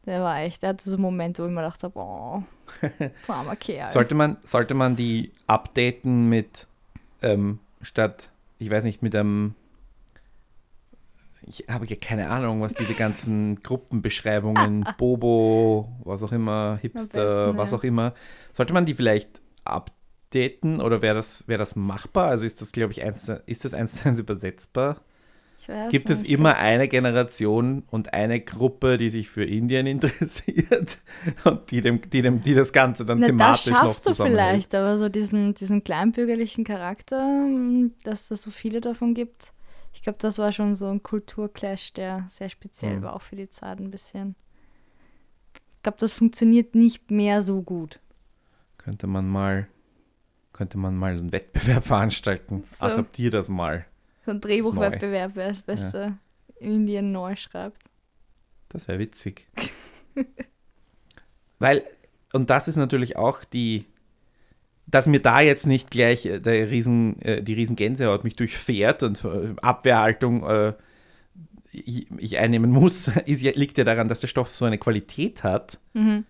Der 0.06 0.22
war 0.22 0.38
echt, 0.40 0.62
der 0.62 0.70
hatte 0.70 0.88
so 0.88 0.96
Momente, 0.96 1.42
wo 1.42 1.46
ich 1.48 1.52
mir 1.52 1.62
gedacht 1.62 1.82
habe, 1.82 1.98
oh, 1.98 2.42
armer 3.28 3.56
Kerl. 3.56 3.90
Sollte 3.90 4.14
man, 4.14 4.36
sollte 4.44 4.72
man 4.74 4.94
die 4.96 5.32
updaten 5.48 6.28
mit 6.28 6.66
ähm, 7.22 7.58
statt, 7.82 8.30
ich 8.58 8.70
weiß 8.70 8.84
nicht, 8.84 9.02
mit 9.02 9.14
einem 9.16 9.54
ich 11.46 11.64
habe 11.70 11.86
ja 11.86 11.96
keine 11.96 12.28
Ahnung, 12.28 12.60
was 12.60 12.74
diese 12.74 12.94
ganzen 12.94 13.62
Gruppenbeschreibungen, 13.62 14.84
Bobo, 14.98 15.88
was 16.04 16.22
auch 16.22 16.32
immer, 16.32 16.78
Hipster, 16.82 17.46
besten, 17.46 17.58
was 17.58 17.70
ja. 17.70 17.78
auch 17.78 17.84
immer, 17.84 18.14
sollte 18.52 18.72
man 18.72 18.84
die 18.84 18.94
vielleicht 18.94 19.40
updaten 19.64 20.80
oder 20.80 21.02
wäre 21.02 21.14
das, 21.14 21.46
wär 21.46 21.58
das 21.58 21.76
machbar? 21.76 22.26
Also 22.26 22.44
ist 22.46 22.60
das, 22.60 22.72
glaube 22.72 22.92
ich, 22.92 23.02
eins, 23.02 23.30
ist 23.46 23.64
das 23.64 23.74
eins 23.74 23.96
zu 23.96 24.08
eins 24.08 24.18
übersetzbar? 24.20 24.96
Gibt 25.90 26.10
es 26.10 26.22
nicht. 26.22 26.30
immer 26.30 26.58
eine 26.58 26.86
Generation 26.86 27.82
und 27.90 28.14
eine 28.14 28.40
Gruppe, 28.40 28.98
die 28.98 29.10
sich 29.10 29.28
für 29.28 29.44
Indien 29.44 29.86
interessiert 29.86 30.98
und 31.44 31.70
die, 31.70 31.80
dem, 31.80 32.08
die, 32.08 32.22
dem, 32.22 32.40
die 32.40 32.54
das 32.54 32.72
Ganze 32.72 33.04
dann 33.04 33.18
Na, 33.18 33.26
das 33.26 33.36
thematisch 33.36 33.66
noch 33.66 33.78
schaffst 33.78 34.06
du 34.06 34.10
zusammenhält? 34.10 34.48
vielleicht, 34.48 34.74
aber 34.76 34.96
so 34.96 35.08
diesen, 35.08 35.54
diesen 35.54 35.82
kleinbürgerlichen 35.82 36.64
Charakter, 36.64 37.48
dass 38.04 38.30
es 38.30 38.42
so 38.42 38.50
viele 38.50 38.80
davon 38.80 39.14
gibt, 39.14 39.52
ich 39.96 40.02
glaube, 40.02 40.18
das 40.20 40.36
war 40.38 40.52
schon 40.52 40.74
so 40.74 40.88
ein 40.88 41.02
Kulturclash, 41.02 41.94
der 41.94 42.26
sehr 42.28 42.50
speziell 42.50 42.98
Mhm. 42.98 43.02
war, 43.02 43.16
auch 43.16 43.22
für 43.22 43.34
die 43.36 43.48
Zeit 43.48 43.80
ein 43.80 43.90
bisschen. 43.90 44.36
Ich 45.76 45.82
glaube, 45.82 45.96
das 45.98 46.12
funktioniert 46.12 46.74
nicht 46.74 47.10
mehr 47.10 47.40
so 47.42 47.62
gut. 47.62 47.98
Könnte 48.76 49.06
man 49.06 49.26
mal, 49.26 49.68
könnte 50.52 50.76
man 50.76 50.96
mal 50.96 51.12
einen 51.12 51.32
Wettbewerb 51.32 51.84
veranstalten. 51.86 52.62
So. 52.64 52.84
Adaptier 52.84 53.30
das 53.30 53.48
mal. 53.48 53.86
So 54.26 54.32
ein 54.32 54.40
Drehbuchwettbewerb, 54.42 55.32
wer 55.34 55.48
es 55.48 55.62
besser 55.62 56.18
in 56.56 56.72
Indien 56.74 57.10
neu 57.12 57.34
schreibt. 57.36 57.82
Das 58.68 58.86
wäre 58.88 58.98
witzig. 58.98 59.46
Weil, 61.58 61.84
und 62.34 62.50
das 62.50 62.68
ist 62.68 62.76
natürlich 62.76 63.16
auch 63.16 63.44
die, 63.44 63.86
dass 64.86 65.06
mir 65.06 65.20
da 65.20 65.40
jetzt 65.40 65.66
nicht 65.66 65.90
gleich 65.90 66.26
äh, 66.26 66.40
der 66.40 66.70
riesen, 66.70 67.20
äh, 67.22 67.42
die 67.42 67.54
riesen 67.54 67.76
Gänsehaut 67.76 68.24
mich 68.24 68.36
durchfährt 68.36 69.02
und 69.02 69.24
äh, 69.24 69.54
Abwehrhaltung 69.62 70.46
äh, 70.48 70.72
ich, 71.72 72.06
ich 72.16 72.38
einnehmen 72.38 72.70
muss, 72.70 73.08
ist, 73.26 73.42
liegt 73.56 73.76
ja 73.78 73.84
daran, 73.84 74.08
dass 74.08 74.20
der 74.20 74.28
Stoff 74.28 74.54
so 74.54 74.64
eine 74.64 74.78
Qualität 74.78 75.42
hat, 75.42 75.78
Mhm. 75.92 76.24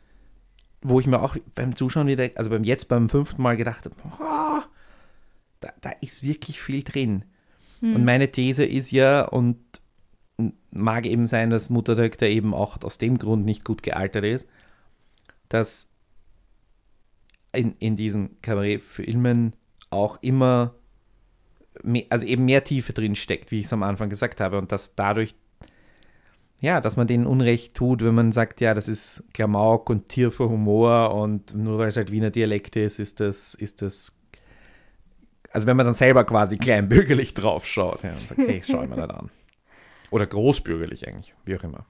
wo 0.82 1.00
ich 1.00 1.06
mir 1.06 1.20
auch 1.22 1.36
beim 1.54 1.76
Zuschauen 1.76 2.06
wieder, 2.08 2.30
also 2.36 2.50
beim 2.50 2.64
jetzt 2.64 2.88
beim 2.88 3.08
fünften 3.08 3.42
Mal 3.42 3.56
gedacht 3.56 3.84
habe, 3.84 3.94
"Ah, 4.24 4.64
da, 5.60 5.72
da 5.80 5.90
ist 6.00 6.22
wirklich 6.22 6.60
viel 6.60 6.82
drin. 6.82 7.24
Und 7.82 8.04
meine 8.04 8.32
These 8.32 8.64
ist 8.64 8.90
ja, 8.90 9.22
und 9.24 9.58
mag 10.70 11.04
eben 11.06 11.26
sein, 11.26 11.50
dass 11.50 11.70
Mutterdöck 11.70 12.16
da 12.18 12.26
eben 12.26 12.54
auch 12.54 12.82
aus 12.82 12.98
dem 12.98 13.18
Grund 13.18 13.44
nicht 13.44 13.64
gut 13.64 13.82
gealtert 13.82 14.24
ist, 14.24 14.48
dass 15.50 15.88
in, 17.56 17.74
in 17.78 17.96
diesen 17.96 18.40
Kabarettfilmen 18.42 19.54
auch 19.90 20.18
immer 20.22 20.74
mehr, 21.82 22.04
also 22.10 22.26
eben 22.26 22.44
mehr 22.44 22.64
Tiefe 22.64 22.92
drin 22.92 23.14
steckt, 23.14 23.50
wie 23.50 23.60
ich 23.60 23.66
es 23.66 23.72
am 23.72 23.82
Anfang 23.82 24.08
gesagt 24.08 24.40
habe, 24.40 24.58
und 24.58 24.72
dass 24.72 24.94
dadurch, 24.94 25.34
ja, 26.60 26.80
dass 26.80 26.96
man 26.96 27.06
denen 27.06 27.26
Unrecht 27.26 27.74
tut, 27.74 28.02
wenn 28.02 28.14
man 28.14 28.32
sagt, 28.32 28.60
ja, 28.60 28.74
das 28.74 28.88
ist 28.88 29.24
Klamauk 29.32 29.90
und 29.90 30.08
Tier 30.08 30.30
für 30.30 30.48
Humor 30.48 31.14
und 31.14 31.54
nur 31.54 31.78
weil 31.78 31.88
es 31.88 31.96
halt 31.96 32.10
Wiener 32.10 32.30
Dialekt 32.30 32.76
ist, 32.76 32.98
ist 32.98 33.20
das, 33.20 33.54
ist 33.54 33.82
das, 33.82 34.18
also 35.50 35.66
wenn 35.66 35.76
man 35.76 35.86
dann 35.86 35.94
selber 35.94 36.24
quasi 36.24 36.56
kleinbürgerlich 36.56 37.34
drauf 37.34 37.66
schaut, 37.66 38.02
ja, 38.02 38.10
und 38.10 38.28
sagt, 38.28 38.40
hey, 38.40 38.62
schau 38.64 38.82
ich 38.82 38.88
mir 38.88 38.96
das 38.96 39.10
an. 39.10 39.30
Oder 40.10 40.26
großbürgerlich 40.26 41.06
eigentlich, 41.08 41.34
wie 41.44 41.56
auch 41.56 41.64
immer. 41.64 41.84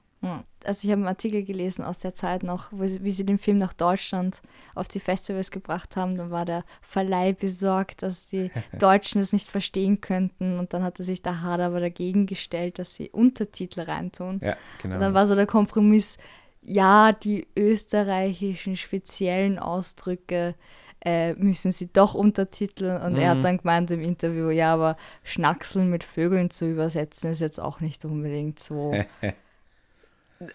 Also 0.65 0.85
ich 0.87 0.91
habe 0.91 1.01
einen 1.03 1.09
Artikel 1.09 1.45
gelesen 1.45 1.85
aus 1.85 2.01
der 2.01 2.15
Zeit 2.15 2.43
noch, 2.43 2.73
sie, 2.83 3.05
wie 3.05 3.13
sie 3.13 3.25
den 3.25 3.39
Film 3.39 3.59
nach 3.59 3.73
Deutschland 3.73 4.43
auf 4.75 4.89
die 4.89 4.99
Festivals 4.99 5.53
gebracht 5.53 5.97
haben. 5.97 6.17
Dann 6.17 6.31
war 6.33 6.45
der 6.45 6.65
Verleih 6.83 7.33
besorgt, 7.33 8.03
dass 8.03 8.27
die 8.27 8.51
Deutschen 8.79 9.21
es 9.21 9.33
nicht 9.33 9.49
verstehen 9.49 10.01
könnten. 10.01 10.59
Und 10.59 10.73
dann 10.73 10.83
hatte 10.83 11.05
sich 11.05 11.23
der 11.23 11.43
Hard 11.43 11.61
aber 11.61 11.79
dagegen 11.81 12.27
gestellt, 12.27 12.79
dass 12.81 12.95
sie 12.97 13.11
Untertitel 13.11 13.83
reintun. 13.83 14.41
Ja, 14.43 14.57
genau. 14.83 14.97
Und 14.97 15.01
dann 15.03 15.15
war 15.15 15.27
so 15.29 15.37
der 15.37 15.47
Kompromiss, 15.47 16.19
ja, 16.63 17.13
die 17.13 17.47
österreichischen 17.57 18.77
speziellen 18.77 19.59
Ausdrücke 19.61 20.57
äh, 21.05 21.35
müssen 21.35 21.71
sie 21.71 21.93
doch 21.93 22.15
untertiteln. 22.15 23.01
Und 23.03 23.17
er 23.17 23.35
Mhm. 23.35 23.39
hat 23.39 23.45
dann 23.45 23.59
gemeint 23.59 23.91
im 23.93 24.01
Interview, 24.01 24.51
ja, 24.51 24.73
aber 24.73 24.97
Schnackseln 25.23 25.89
mit 25.89 26.03
Vögeln 26.03 26.51
zu 26.51 26.69
übersetzen 26.69 27.31
ist 27.31 27.41
jetzt 27.41 27.61
auch 27.61 27.79
nicht 27.81 28.05
unbedingt 28.05 28.59
so. 28.59 28.93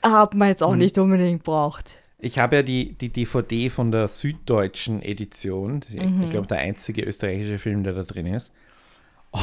hat 0.04 0.34
man 0.34 0.48
jetzt 0.50 0.64
auch 0.64 0.76
nicht 0.76 0.98
unbedingt 0.98 1.44
braucht. 1.44 1.86
Ich 2.20 2.38
habe 2.38 2.58
ja 2.58 2.64
die, 2.64 2.94
die 2.94 3.10
DVD 3.10 3.70
von 3.70 3.92
der 3.92 4.08
süddeutschen 4.08 5.02
Edition. 5.02 5.80
Das 5.80 5.90
ist, 5.90 6.00
Mhm. 6.02 6.24
Ich 6.24 6.30
glaube, 6.30 6.48
der 6.48 6.60
einzige 6.60 7.02
österreichische 7.04 7.58
Film, 7.58 7.84
der 7.84 7.94
da 7.94 8.04
drin 8.04 8.28
ist. 8.28 8.52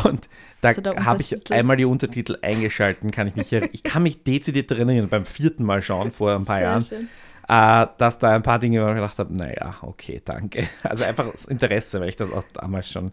Und 0.05 0.29
da 0.61 0.69
Also 0.69 0.83
habe 0.97 1.23
ich 1.23 1.51
einmal 1.51 1.77
die 1.77 1.87
Untertitel 1.87 2.37
eingeschalten, 2.43 3.11
kann 3.11 3.27
ich 3.27 3.37
mich 3.37 3.53
Ich 3.53 3.83
kann 3.83 4.03
mich 4.03 4.23
dezidiert 4.23 4.71
erinnern, 4.71 5.09
beim 5.09 5.25
vierten 5.25 5.65
Mal 5.65 5.83
schauen, 5.83 6.13
vor 6.13 6.35
ein 6.35 6.45
paar 6.45 6.59
Sehr 6.59 6.65
Jahren, 6.67 6.83
schön. 6.83 7.09
äh, 7.49 7.87
dass 7.97 8.19
da 8.19 8.35
ein 8.35 8.43
paar 8.43 8.59
Dinge, 8.59 8.85
wo 8.85 8.89
ich 8.89 8.95
gedacht 8.95 9.19
habe, 9.19 9.35
naja, 9.35 9.77
okay, 9.83 10.21
danke. 10.25 10.69
Also 10.83 11.05
einfach 11.05 11.33
das 11.33 11.47
Interesse, 11.47 12.01
weil 12.01 12.11
ich 12.11 12.17
das 12.17 12.31
auch 12.31 12.45
damals 12.53 12.91
schon 12.91 13.13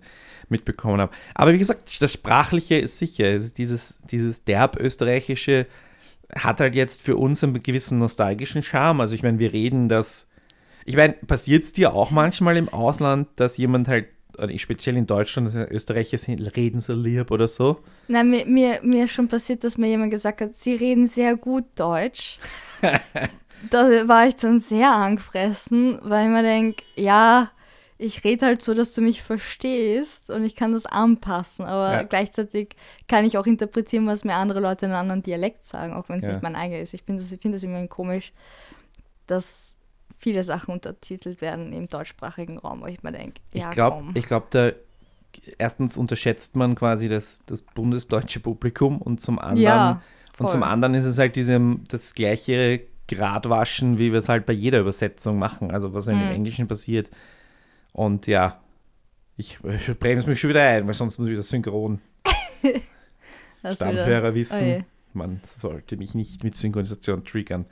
mitbekommen 0.49 0.99
habe. 0.99 1.13
Aber 1.33 1.53
wie 1.53 1.57
gesagt, 1.57 2.01
das 2.01 2.11
Sprachliche 2.13 2.75
ist 2.77 2.97
sicher. 2.97 3.25
Es 3.33 3.45
ist 3.45 3.57
dieses, 3.57 3.97
dieses 4.11 4.43
derb 4.43 4.77
österreichische 4.79 5.65
hat 6.33 6.59
halt 6.59 6.75
jetzt 6.75 7.01
für 7.01 7.17
uns 7.17 7.43
einen 7.43 7.61
gewissen 7.61 7.99
nostalgischen 7.99 8.63
Charme. 8.63 9.01
Also 9.01 9.15
ich 9.15 9.23
meine, 9.23 9.39
wir 9.39 9.53
reden 9.53 9.89
das, 9.89 10.29
ich 10.85 10.95
meine, 10.95 11.13
passiert 11.13 11.63
es 11.63 11.73
dir 11.73 11.93
auch 11.93 12.11
manchmal 12.11 12.57
im 12.57 12.69
Ausland, 12.69 13.27
dass 13.35 13.57
jemand 13.57 13.87
halt, 13.87 14.07
speziell 14.57 14.97
in 14.97 15.07
Deutschland, 15.07 15.47
dass 15.47 15.55
Österreicher 15.55 16.17
sind, 16.17 16.39
reden 16.57 16.81
so 16.81 16.93
lieb 16.93 17.31
oder 17.31 17.47
so? 17.47 17.79
Nein, 18.07 18.29
mir, 18.29 18.45
mir, 18.45 18.79
mir 18.83 19.05
ist 19.05 19.13
schon 19.13 19.27
passiert, 19.27 19.63
dass 19.63 19.77
mir 19.77 19.87
jemand 19.87 20.11
gesagt 20.11 20.41
hat, 20.41 20.53
sie 20.55 20.75
reden 20.75 21.07
sehr 21.07 21.35
gut 21.37 21.65
Deutsch. 21.75 22.39
da 23.71 24.07
war 24.07 24.27
ich 24.27 24.35
dann 24.35 24.59
sehr 24.59 24.91
angefressen, 24.91 25.99
weil 26.03 26.25
ich 26.25 26.31
mir 26.31 26.43
denke, 26.43 26.83
ja, 26.95 27.49
ich 27.97 28.23
rede 28.23 28.45
halt 28.45 28.61
so, 28.61 28.73
dass 28.73 28.93
du 28.93 29.01
mich 29.01 29.21
verstehst 29.21 30.29
und 30.29 30.43
ich 30.43 30.55
kann 30.55 30.73
das 30.73 30.85
anpassen, 30.85 31.65
aber 31.65 31.91
Ja. 31.93 32.03
gleichzeitig 32.03 32.75
kann 33.07 33.23
ich 33.25 33.37
auch 33.37 33.45
interpretieren, 33.45 34.05
was 34.07 34.23
mir 34.23 34.33
andere 34.35 34.59
Leute 34.59 34.85
in 34.85 34.91
einem 34.91 35.01
anderen 35.01 35.23
Dialekt 35.23 35.65
sagen, 35.65 35.93
auch 35.93 36.09
wenn 36.09 36.19
es 36.19 36.25
Ja. 36.25 36.33
nicht 36.33 36.43
mein 36.43 36.55
eigener 36.55 36.79
ist. 36.79 36.93
Ich 36.93 37.03
finde 37.03 37.21
das, 37.23 37.31
ich 37.31 37.41
find 37.41 37.55
das 37.55 37.63
immer 37.63 37.85
komisch, 37.87 38.33
dass 39.27 39.77
viele 40.17 40.43
Sachen 40.43 40.73
untertitelt 40.73 41.41
werden 41.41 41.71
im 41.73 41.87
deutschsprachigen 41.87 42.57
Raum, 42.57 42.81
wo 42.81 42.87
ich 42.87 43.01
mir 43.03 43.11
denke, 43.11 43.41
ja, 43.53 43.69
ich 43.69 43.71
glaube, 43.71 44.03
ich 44.13 44.25
glaub, 44.25 44.51
da 44.51 44.71
erstens 45.57 45.97
unterschätzt 45.97 46.55
man 46.55 46.75
quasi 46.75 47.09
das, 47.09 47.41
das 47.45 47.61
bundesdeutsche 47.61 48.39
Publikum 48.39 49.01
und 49.01 49.21
zum 49.21 49.39
anderen, 49.39 49.61
ja, 49.63 50.01
und 50.37 50.49
zum 50.49 50.63
anderen 50.63 50.95
ist 50.95 51.05
es 51.05 51.17
halt 51.17 51.35
diesem, 51.37 51.83
das 51.87 52.13
gleiche 52.13 52.81
Gradwaschen, 53.07 53.99
wie 53.99 54.11
wir 54.11 54.19
es 54.19 54.29
halt 54.29 54.45
bei 54.45 54.53
jeder 54.53 54.79
Übersetzung 54.79 55.37
machen, 55.39 55.71
also 55.71 55.93
was 55.93 56.07
im 56.07 56.25
Mhm. 56.25 56.31
Englischen 56.31 56.67
passiert. 56.67 57.09
Und 57.95 58.27
ja, 58.27 58.59
ich, 59.37 59.57
ich 59.63 59.99
bremse 59.99 60.27
mich 60.29 60.39
schon 60.39 60.49
wieder 60.49 60.63
ein, 60.67 60.85
weil 60.85 60.93
sonst 60.93 61.17
muss 61.17 61.27
ich 61.27 61.31
wieder 61.33 61.43
synchron 61.43 62.01
Das 63.63 63.79
wieder- 63.79 63.91
Stammhörer 63.93 64.31
Oh 64.31 64.33
wissen. 64.35 64.67
je. 64.67 64.83
Man 65.13 65.39
sollte 65.45 65.95
mich 65.95 66.13
nicht 66.13 66.43
mit 66.43 66.57
Synchronisation 66.57 67.23
triggern. 67.23 67.65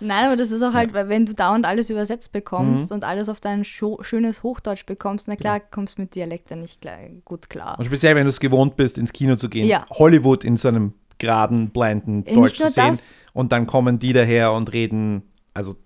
Nein, 0.00 0.26
aber 0.26 0.36
das 0.36 0.50
ist 0.50 0.62
auch 0.62 0.74
halt, 0.74 0.92
weil 0.92 1.08
wenn 1.08 1.26
du 1.26 1.32
dauernd 1.34 1.64
alles 1.64 1.90
übersetzt 1.90 2.32
bekommst 2.32 2.90
Mhm. 2.90 2.94
und 2.96 3.04
alles 3.04 3.28
auf 3.28 3.40
dein 3.40 3.64
schönes 3.64 4.42
Hochdeutsch 4.42 4.84
bekommst, 4.84 5.28
na 5.28 5.36
klar, 5.36 5.60
kommst 5.60 5.98
du 5.98 6.02
mit 6.02 6.14
Dialekten 6.16 6.60
nicht 6.60 6.80
gleich 6.80 7.10
gut 7.24 7.48
klar. 7.48 7.78
Und 7.78 7.84
speziell, 7.84 8.14
wenn 8.16 8.24
du 8.24 8.30
es 8.30 8.40
gewohnt 8.40 8.76
bist, 8.76 8.98
ins 8.98 9.12
Kino 9.12 9.36
zu 9.36 9.48
gehen, 9.48 9.66
Ja. 9.66 9.86
Hollywood 9.90 10.44
in 10.44 10.56
so 10.56 10.68
einem 10.68 10.94
geraden, 11.18 11.70
blinden 11.70 12.24
Äh, 12.26 12.34
Deutsch 12.34 12.56
zu 12.56 12.68
sehen. 12.68 12.88
das, 12.88 13.14
Und 13.32 13.52
dann 13.52 13.66
kommen 13.68 13.98
die 13.98 14.12
daher 14.12 14.52
und 14.52 14.72
reden, 14.72 15.22
also 15.54 15.76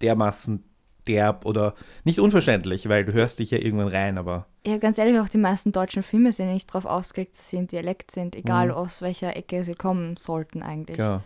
dermaßen 0.00 0.62
derb 1.08 1.44
oder 1.46 1.74
nicht 2.04 2.20
unverständlich, 2.20 2.88
weil 2.88 3.04
du 3.04 3.12
hörst 3.12 3.38
dich 3.38 3.50
ja 3.50 3.58
irgendwann 3.58 3.88
rein, 3.88 4.18
aber 4.18 4.46
ja, 4.66 4.78
ganz 4.78 4.98
ehrlich, 4.98 5.18
auch 5.20 5.28
die 5.28 5.38
meisten 5.38 5.70
deutschen 5.72 6.02
Filme 6.02 6.32
sind 6.32 6.52
nicht 6.52 6.68
darauf 6.68 6.86
ausgelegt, 6.86 7.32
dass 7.38 7.48
sie 7.50 7.56
in 7.56 7.66
Dialekt 7.68 8.10
sind, 8.10 8.34
egal 8.34 8.66
Mhm. 8.68 8.72
aus 8.74 9.00
welcher 9.02 9.36
Ecke 9.36 9.62
sie 9.64 9.74
kommen 9.74 10.16
sollten 10.16 10.62
eigentlich. 10.62 10.98
ja. 10.98 11.22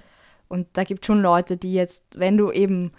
Und 0.49 0.67
da 0.73 0.83
gibt 0.85 1.05
es 1.05 1.07
schon 1.07 1.23
Leute, 1.23 1.57
die 1.57 1.73
jetzt, 1.75 2.05
wenn 2.17 2.37
du 2.37 2.51
eben 2.51 2.91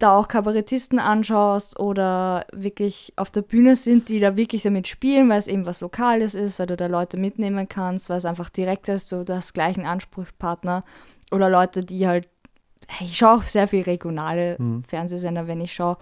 da 0.00 0.16
auch 0.16 0.26
Kabarettisten 0.26 0.98
anschaust 0.98 1.78
oder 1.78 2.44
wirklich 2.52 3.12
auf 3.14 3.30
der 3.30 3.42
Bühne 3.42 3.76
sind, 3.76 4.08
die 4.08 4.18
da 4.18 4.36
wirklich 4.36 4.64
damit 4.64 4.88
spielen, 4.88 5.28
weil 5.30 5.38
es 5.38 5.46
eben 5.46 5.64
was 5.64 5.80
Lokales 5.80 6.34
ist, 6.34 6.58
weil 6.58 6.66
du 6.66 6.76
da 6.76 6.86
Leute 6.86 7.18
mitnehmen 7.18 7.68
kannst, 7.68 8.10
weil 8.10 8.18
es 8.18 8.24
einfach 8.24 8.50
direkt 8.50 8.88
ist, 8.88 9.12
du 9.12 9.24
hast 9.28 9.54
gleichen 9.54 9.86
Ansprechpartner 9.86 10.82
oder 11.30 11.48
Leute, 11.48 11.84
die 11.84 12.08
halt, 12.08 12.28
ich 13.00 13.16
schaue 13.16 13.38
auch 13.38 13.42
sehr 13.42 13.68
viel 13.68 13.82
regionale 13.82 14.56
Mhm. 14.58 14.84
Fernsehsender, 14.84 15.46
wenn 15.46 15.60
ich 15.60 15.74
schaue. 15.74 15.96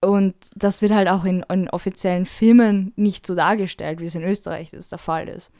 Und 0.00 0.34
das 0.56 0.82
wird 0.82 0.92
halt 0.92 1.08
auch 1.08 1.24
in, 1.24 1.44
in 1.48 1.70
offiziellen 1.70 2.26
Filmen 2.26 2.92
nicht 2.96 3.24
so 3.26 3.34
dargestellt, 3.34 4.00
wie 4.00 4.06
es 4.06 4.14
in 4.16 4.24
Österreich 4.24 4.70
das 4.70 4.88
der 4.88 4.98
Fall 4.98 5.28
ist. 5.28 5.52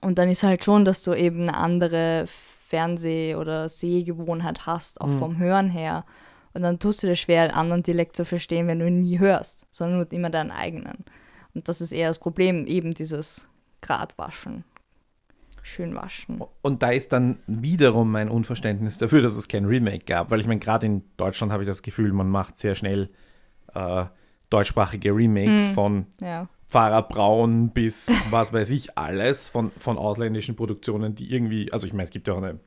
Und 0.00 0.18
dann 0.18 0.28
ist 0.28 0.42
halt 0.42 0.64
schon, 0.64 0.84
dass 0.84 1.02
du 1.02 1.14
eben 1.14 1.42
eine 1.42 1.56
andere 1.56 2.24
Fernseh- 2.26 3.36
oder 3.36 3.68
Sehgewohnheit 3.68 4.66
hast, 4.66 5.00
auch 5.00 5.06
Mhm. 5.08 5.18
vom 5.18 5.38
Hören 5.38 5.70
her. 5.70 6.04
Und 6.54 6.62
dann 6.62 6.80
tust 6.80 7.02
du 7.02 7.06
dir 7.06 7.16
schwer, 7.16 7.42
einen 7.42 7.52
anderen 7.54 7.82
Dialekt 7.84 8.16
zu 8.16 8.24
verstehen, 8.24 8.66
wenn 8.66 8.80
du 8.80 8.86
ihn 8.88 9.00
nie 9.00 9.18
hörst, 9.20 9.66
sondern 9.70 9.98
nur 9.98 10.12
immer 10.12 10.30
deinen 10.30 10.50
eigenen. 10.50 11.04
Und 11.54 11.68
das 11.68 11.80
ist 11.80 11.92
eher 11.92 12.08
das 12.08 12.18
Problem, 12.18 12.66
eben 12.66 12.92
dieses 12.94 13.46
Gradwaschen. 13.80 14.64
Schön 15.62 15.94
waschen. 15.94 16.42
Und 16.62 16.82
da 16.82 16.90
ist 16.90 17.12
dann 17.12 17.38
wiederum 17.46 18.10
mein 18.10 18.28
Unverständnis 18.28 18.98
dafür, 18.98 19.22
dass 19.22 19.36
es 19.36 19.48
kein 19.48 19.64
Remake 19.66 20.04
gab, 20.06 20.30
weil 20.30 20.40
ich 20.40 20.46
meine, 20.46 20.60
gerade 20.60 20.86
in 20.86 21.02
Deutschland 21.16 21.52
habe 21.52 21.62
ich 21.62 21.68
das 21.68 21.82
Gefühl, 21.82 22.12
man 22.12 22.28
macht 22.28 22.58
sehr 22.58 22.74
schnell 22.74 23.08
äh, 23.74 24.04
deutschsprachige 24.48 25.14
Remakes 25.14 25.68
Hm. 25.68 25.74
von 25.74 26.06
Ja. 26.20 26.48
Pfarrer 26.68 27.02
Braun 27.02 27.70
bis 27.70 28.08
was 28.30 28.52
weiß 28.52 28.70
ich 28.70 28.96
alles 28.96 29.48
von, 29.48 29.70
von 29.78 29.98
ausländischen 29.98 30.56
Produktionen, 30.56 31.14
die 31.14 31.32
irgendwie, 31.32 31.72
also 31.72 31.86
ich 31.86 31.92
meine, 31.92 32.04
es 32.04 32.10
gibt 32.10 32.26
ja 32.28 32.34
auch 32.34 32.38
eine 32.42 32.58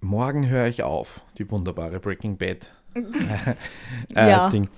Morgen 0.00 0.48
höre 0.48 0.66
ich 0.66 0.82
auf, 0.82 1.22
die 1.38 1.50
wunderbare 1.50 1.98
Breaking 1.98 2.36
Bad 2.36 2.72
äh, 4.14 4.30
Ja. 4.30 4.50
Ding. 4.50 4.68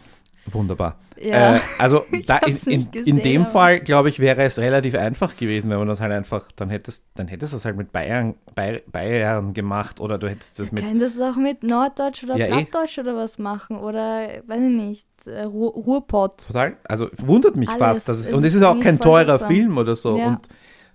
Wunderbar. 0.47 0.97
Ja. 1.21 1.57
Äh, 1.57 1.61
also 1.79 1.99
in, 2.13 2.21
in, 2.21 2.53
nicht 2.53 2.67
in 2.67 2.91
gesehen, 2.91 3.23
dem 3.23 3.47
Fall, 3.47 3.81
glaube 3.81 4.09
ich, 4.09 4.19
wäre 4.19 4.43
es 4.45 4.59
relativ 4.59 4.95
einfach 4.95 5.37
gewesen, 5.37 5.71
wenn 5.71 5.79
man 5.79 5.89
das 5.89 6.01
halt 6.01 6.13
einfach, 6.13 6.51
dann 6.57 6.71
hättest, 6.71 7.05
dann 7.15 7.29
hättest 7.29 7.53
du 7.53 7.57
das 7.57 7.65
halt 7.65 7.77
mit 7.77 7.93
Bayern, 7.93 8.35
Bay, 8.55 8.83
Bayern 8.91 9.53
gemacht 9.53 10.01
oder 10.01 10.19
du 10.19 10.29
hättest 10.29 10.59
das 10.59 10.73
mit. 10.73 10.85
Können 10.85 11.01
das 11.01 11.21
auch 11.21 11.37
mit 11.37 11.63
Norddeutsch 11.63 12.25
oder 12.25 12.37
Ja, 12.37 12.47
eh. 12.47 12.65
Plattdeutsch 12.65 12.99
oder 12.99 13.17
was 13.17 13.39
machen? 13.39 13.77
Oder, 13.77 14.29
weiß 14.47 14.61
ich 14.61 14.71
nicht, 14.71 15.07
äh, 15.27 15.43
Ru 15.43 15.67
Ruhrpott. 15.69 16.47
Total. 16.47 16.77
Also 16.85 17.09
wundert 17.19 17.57
mich 17.57 17.69
Alles. 17.69 17.79
fast. 17.81 18.09
Dass 18.09 18.19
es, 18.19 18.29
Es 18.29 18.35
und 18.35 18.45
es 18.45 18.55
ist 18.55 18.63
auch 18.63 18.81
kein 18.81 18.99
teurer. 18.99 19.39
Film 19.39 19.79
oder 19.79 19.97
so. 19.97 20.17
Ja. 20.17 20.29
Und 20.29 20.49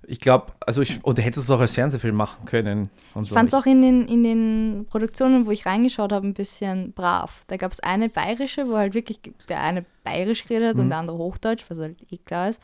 ich 0.07 0.19
glaube, 0.19 0.51
also 0.65 0.81
ich, 0.81 1.03
und 1.03 1.17
du 1.17 1.21
hättest 1.21 1.45
es 1.45 1.51
auch 1.51 1.59
als 1.59 1.73
Fernsehfilm 1.73 2.15
machen 2.15 2.45
können. 2.45 2.89
Und 3.13 3.23
Ich 3.23 3.29
so. 3.29 3.35
fand 3.35 3.49
es 3.49 3.53
auch 3.55 3.65
in 3.65 3.81
den, 3.81 4.07
in 4.07 4.23
den 4.23 4.85
Produktionen, 4.89 5.45
wo 5.45 5.51
ich 5.51 5.65
reingeschaut 5.65 6.11
habe, 6.11 6.27
ein 6.27 6.33
bisschen 6.33 6.93
brav. 6.93 7.43
Da 7.47 7.57
gab 7.57 7.71
es 7.71 7.79
eine 7.79 8.09
bayerische, 8.09 8.67
wo 8.69 8.75
halt 8.77 8.93
wirklich 8.93 9.19
der 9.49 9.61
eine 9.61 9.85
bayerisch 10.03 10.43
geredet 10.45 10.69
hat 10.69 10.75
und 10.77 10.85
Mhm. 10.85 10.89
der 10.89 10.99
andere 10.99 11.17
Hochdeutsch, 11.17 11.65
was 11.69 11.77
halt 11.79 11.97
eh 12.11 12.17
klar 12.17 12.49
ist. 12.49 12.61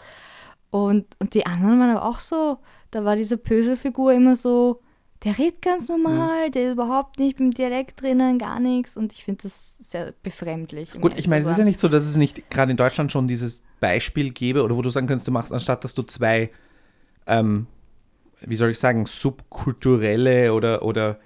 Und, 0.71 1.05
und 1.19 1.33
die 1.33 1.45
anderen 1.45 1.79
waren 1.79 1.89
aber 1.95 2.05
auch 2.05 2.19
so, 2.19 2.57
da 2.91 3.03
war 3.05 3.15
diese 3.15 3.37
Pöselfigur 3.37 4.13
immer 4.13 4.35
so, 4.35 4.81
der 5.23 5.37
redet 5.37 5.61
ganz 5.61 5.89
normal, 5.89 6.47
Mhm. 6.47 6.51
der 6.51 6.63
ist 6.67 6.71
überhaupt 6.73 7.19
nicht 7.19 7.39
mit 7.39 7.53
dem 7.53 7.57
Dialekt 7.57 8.01
drinnen, 8.01 8.37
gar 8.37 8.59
nichts. 8.59 8.95
Und 8.95 9.11
ich 9.13 9.23
finde 9.23 9.43
das 9.43 9.77
sehr 9.79 10.13
befremdlich. 10.23 10.91
Gut, 11.01 11.17
ich 11.17 11.27
meine, 11.27 11.43
es 11.43 11.49
ist 11.51 11.57
ja 11.57 11.65
nicht 11.65 11.79
so, 11.79 11.87
dass 11.87 12.05
es 12.05 12.15
nicht 12.15 12.49
gerade 12.49 12.71
in 12.71 12.77
Deutschland 12.77 13.11
schon 13.11 13.27
dieses 13.27 13.61
Beispiel 13.79 14.31
gäbe 14.31 14.63
oder 14.63 14.75
wo 14.77 14.81
du 14.81 14.89
sagen 14.89 15.07
könntest, 15.07 15.27
du 15.27 15.31
machst, 15.31 15.51
anstatt 15.51 15.83
dass 15.83 15.93
du 15.93 16.03
zwei, 16.03 16.49
ähm, 17.29 17.67
wie 18.41 18.55
soll 18.55 18.71
ich 18.71 18.79
sagen, 18.79 19.05
subkulturelle 19.05 20.53
oder, 20.53 20.81
oder 20.83 21.17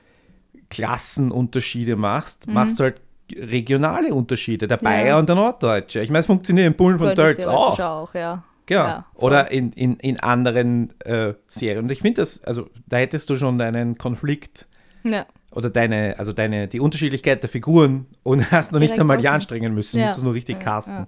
Klassenunterschiede 0.70 1.96
machst, 1.96 2.48
Mhm. 2.48 2.54
machst 2.54 2.80
du 2.80 2.84
halt 2.84 3.02
regionale 3.36 4.13
Unterschiede, 4.13 4.68
der 4.68 4.78
Ja. 4.78 4.84
Bayer 4.84 5.18
und 5.20 5.30
der 5.30 5.36
Norddeutsche. 5.36 6.02
Ich 6.02 6.10
meine, 6.10 6.20
es 6.22 6.26
funktioniert 6.26 6.68
in 6.68 6.74
Bullen 6.76 6.98
von 7.00 7.13
theoretisch 7.16 7.48
auch. 7.48 7.80
auch, 7.80 8.13
ja. 8.16 8.44
Genau. 8.66 8.84
Ja. 8.84 9.06
Oder 9.16 9.52
in, 9.52 9.72
in, 9.74 9.96
in 9.98 10.20
anderen 10.20 10.94
äh, 11.02 11.34
Serien. 11.48 11.84
Und 11.86 11.92
ich 11.92 12.02
finde 12.02 12.22
das, 12.22 12.44
also 12.44 12.70
da 12.88 12.98
hättest 12.98 13.30
du 13.30 13.36
schon 13.36 13.58
deinen 13.58 13.98
Konflikt 13.98 14.68
Ja. 15.04 15.26
oder 15.52 15.70
deine, 15.70 16.16
also 16.18 16.32
deine, 16.34 16.68
die 16.68 16.80
Unterschiedlichkeit 16.80 17.42
der 17.44 17.50
Figuren 17.50 18.06
und 18.24 18.39
hast 18.52 18.72
noch 18.72 18.80
nicht 18.80 18.92
Direkt 18.92 19.02
einmal 19.02 19.18
die 19.18 19.28
anstrengen 19.28 19.74
müssen, 19.74 20.00
Ja. 20.00 20.06
musst 20.06 20.18
es 20.18 20.24
nur 20.24 20.34
richtig 20.34 20.58
Ja, 20.58 20.63
casten. 20.63 20.96
ja. 20.96 21.06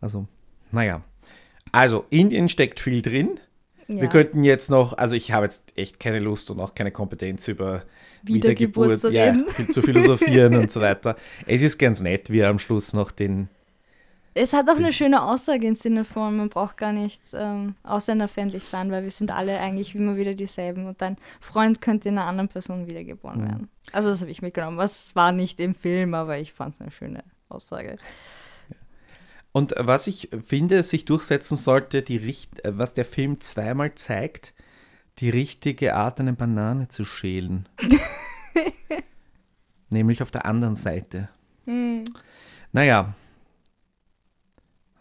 Also, 0.00 0.26
naja. 0.72 1.02
Also, 1.70 2.04
Indien 2.10 2.48
steckt 2.48 2.80
viel 2.80 3.00
drin. 3.02 3.38
Ja. 3.88 4.00
Wir 4.02 4.08
könnten 4.08 4.44
jetzt 4.44 4.70
noch, 4.70 4.92
also 4.96 5.14
ich 5.14 5.32
habe 5.32 5.46
jetzt 5.46 5.64
echt 5.76 6.00
keine 6.00 6.18
Lust 6.20 6.50
und 6.50 6.60
auch 6.60 6.74
keine 6.74 6.90
Kompetenz 6.92 7.48
über 7.48 7.82
Wiedergeburt 8.22 9.00
zu 9.00 9.10
ja, 9.10 9.34
zu 9.72 9.82
philosophieren 9.82 10.56
und 10.56 10.70
so 10.70 10.80
weiter. 10.80 11.16
Es 11.46 11.62
ist 11.62 11.78
ganz 11.78 12.00
nett, 12.00 12.30
wie 12.30 12.40
er 12.40 12.48
am 12.50 12.58
Schluss 12.58 12.92
noch 12.92 13.10
den, 13.10 13.48
Es 14.34 14.52
hat 14.52 14.68
auch 14.70 14.76
eine 14.76 14.92
schöne 14.92 15.22
Aussage 15.22 15.66
im 15.66 15.74
Sinne 15.74 16.04
von, 16.04 16.36
man 16.36 16.48
braucht 16.48 16.76
gar 16.76 16.92
nicht 16.92 17.20
ähm, 17.34 17.74
ausländerfeindlich 17.82 18.64
sein, 18.64 18.90
weil 18.90 19.02
wir 19.02 19.10
sind 19.10 19.30
alle 19.30 19.58
eigentlich 19.58 19.94
immer 19.94 20.16
wieder 20.16 20.34
dieselben 20.34 20.86
und 20.86 21.02
dein 21.02 21.16
Freund 21.40 21.80
könnte 21.80 22.08
in 22.08 22.16
einer 22.18 22.28
anderen 22.28 22.48
Person 22.48 22.86
wiedergeboren 22.86 23.40
Mhm. 23.40 23.44
werden. 23.46 23.68
Also 23.92 24.08
das 24.10 24.20
habe 24.20 24.30
ich 24.30 24.40
mitgenommen. 24.40 24.78
Es 24.80 25.14
war 25.16 25.32
nicht 25.32 25.60
im 25.60 25.74
Film, 25.74 26.14
aber 26.14 26.38
ich 26.38 26.52
fand 26.52 26.74
es 26.76 26.80
eine 26.80 26.90
schöne 26.92 27.24
Aussage. 27.48 27.98
Und 29.52 29.74
was 29.78 30.06
ich 30.06 30.30
finde, 30.46 30.82
sich 30.82 31.04
durchsetzen 31.04 31.56
sollte, 31.56 32.02
die 32.02 32.16
Richt 32.16 32.50
was 32.66 32.94
der 32.94 33.04
Film 33.04 33.40
zweimal 33.40 33.94
zeigt, 33.94 34.54
die 35.18 35.28
richtige 35.30 35.94
Art, 35.94 36.20
eine 36.20 36.32
Banane 36.32 36.88
zu 36.88 37.04
schälen. 37.04 37.68
Nämlich 39.90 40.22
auf 40.22 40.30
der 40.30 40.46
anderen 40.46 40.76
Seite. 40.76 41.28
Hm. 41.66 42.04
Naja, 42.72 43.14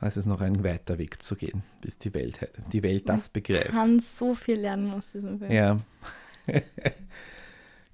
es 0.01 0.17
ist 0.17 0.25
noch 0.25 0.41
ein 0.41 0.63
weiter 0.63 0.97
Weg 0.97 1.23
zu 1.23 1.35
gehen, 1.35 1.63
bis 1.79 1.97
die 1.97 2.13
Welt, 2.13 2.39
die 2.73 2.83
Welt 2.83 3.07
das 3.07 3.29
begreift. 3.29 3.69
Kann 3.71 3.99
so 3.99 4.35
viel 4.35 4.55
lernen 4.59 4.91
aus 4.91 5.13
diesem 5.13 5.39
Film. 5.39 5.51
Ja. 5.51 5.79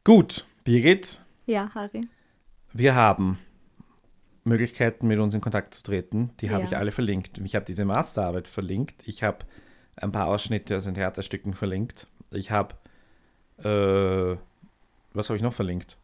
Gut, 0.04 0.48
Birgit, 0.64 1.22
Ja, 1.46 1.70
Harry. 1.76 2.08
wir 2.74 2.96
haben 2.96 3.38
Möglichkeiten, 4.48 5.08
mit 5.08 5.20
uns 5.20 5.34
in 5.34 5.42
Kontakt 5.42 5.74
zu 5.74 5.84
treten. 5.84 6.32
Die 6.40 6.50
habe 6.50 6.62
Ja. 6.64 6.68
ich 6.70 6.78
alle 6.78 6.92
verlinkt. 6.92 7.38
Ich 7.44 7.56
habe 7.56 7.66
diese 7.66 7.86
Masterarbeit 7.86 8.48
verlinkt. 8.48 8.96
Ich 9.06 9.24
habe 9.24 9.40
ein 9.96 10.12
paar 10.12 10.28
Ausschnitte 10.28 10.78
aus 10.78 10.86
den 10.86 10.96
Theaterstücken 10.96 11.54
verlinkt. 11.54 12.08
Ich 12.32 12.52
habe, 12.52 12.76
äh, 13.60 14.38
was 15.14 15.30
habe 15.30 15.38
ich 15.38 15.44
noch 15.44 15.54
verlinkt? 15.54 15.98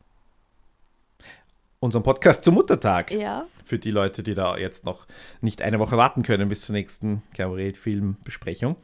Unseren 1.79 2.03
Podcast 2.03 2.43
zum 2.45 2.53
Muttertag. 2.56 3.12
Ja. 3.12 3.45
Für 3.65 3.77
die 3.77 3.91
Leute, 3.91 4.23
die 4.23 4.34
da 4.36 4.58
jetzt 4.58 4.86
noch 4.86 5.06
nicht 5.41 5.62
eine 5.62 5.79
Woche 5.79 5.97
warten 5.97 6.23
können 6.23 6.47
bis 6.49 6.62
zur 6.62 6.73
nächsten 6.73 7.21
Kabarett-Film-Besprechung. 7.36 8.77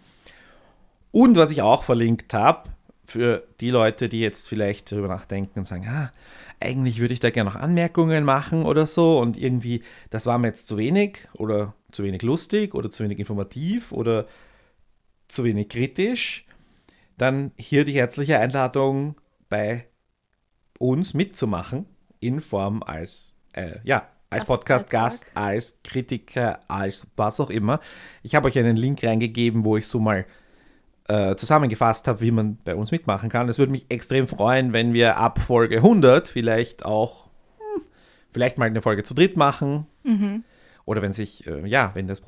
Und 1.11 1.37
was 1.37 1.49
ich 1.51 1.61
auch 1.61 1.83
verlinkt 1.83 2.33
habe, 2.33 2.69
für 3.09 3.47
die 3.59 3.69
Leute, 3.69 4.09
die 4.09 4.19
jetzt 4.19 4.47
vielleicht 4.47 4.91
darüber 4.91 5.07
nachdenken 5.07 5.59
und 5.59 5.65
sagen, 5.65 5.87
ah, 5.87 6.11
eigentlich 6.59 6.99
würde 6.99 7.13
ich 7.13 7.19
da 7.19 7.29
gerne 7.29 7.49
noch 7.49 7.55
Anmerkungen 7.55 8.23
machen 8.23 8.63
oder 8.63 8.87
so 8.87 9.19
und 9.19 9.37
irgendwie, 9.37 9.83
das 10.09 10.25
war 10.25 10.37
mir 10.37 10.47
jetzt 10.47 10.67
zu 10.67 10.77
wenig 10.77 11.27
oder 11.33 11.73
zu 11.91 12.03
wenig 12.03 12.21
lustig 12.21 12.75
oder 12.75 12.91
zu 12.91 13.03
wenig 13.03 13.19
informativ 13.19 13.91
oder 13.91 14.25
zu 15.27 15.43
wenig 15.43 15.69
kritisch, 15.69 16.45
dann 17.17 17.51
hier 17.57 17.83
die 17.83 17.93
herzliche 17.93 18.39
Einladung 18.39 19.15
bei 19.47 19.85
uns 20.77 21.13
mitzumachen 21.13 21.85
in 22.19 22.41
Form 22.41 22.83
als, 22.83 23.33
äh, 23.53 23.79
ja, 23.83 24.07
als. 24.29 24.45
Podcast-Gast, 24.45 25.25
als 25.33 25.79
Kritiker, 25.83 26.59
als 26.67 27.07
was 27.15 27.39
auch 27.39 27.49
immer. 27.49 27.79
Ich 28.23 28.35
habe 28.35 28.47
euch 28.47 28.57
einen 28.57 28.77
Link 28.77 29.03
reingegeben, 29.03 29.65
wo 29.65 29.77
ich 29.77 29.87
so 29.87 29.99
mal 29.99 30.25
äh, 31.09 31.35
zusammengefasst 31.35 32.07
habe, 32.07 32.21
wie 32.21 32.31
man 32.31 32.57
bei 32.63 32.75
uns 32.75 32.91
mitmachen 32.91 33.29
kann. 33.29 33.49
Es 33.49 33.57
würde 33.57 33.71
mich 33.71 33.85
extrem 33.89 34.27
freuen, 34.27 34.73
wenn 34.73 34.93
wir 34.93 35.17
ab 35.17 35.39
Folge 35.41 35.77
100 35.77 36.27
vielleicht 36.27 36.85
auch, 36.85 37.25
hm, 37.57 37.81
vielleicht 38.31 38.57
mal 38.59 38.65
eine 38.65 38.81
Folge 38.81 39.03
zu 39.03 39.15
dritt 39.15 39.35
machen. 39.35 39.87
Mhm. 40.03 40.43
Oder 40.85 41.01
wenn 41.01 41.11
sich, 41.11 41.45
äh, 41.47 41.67
ja, 41.67 41.91
wenn 41.95 42.07
das 42.07 42.21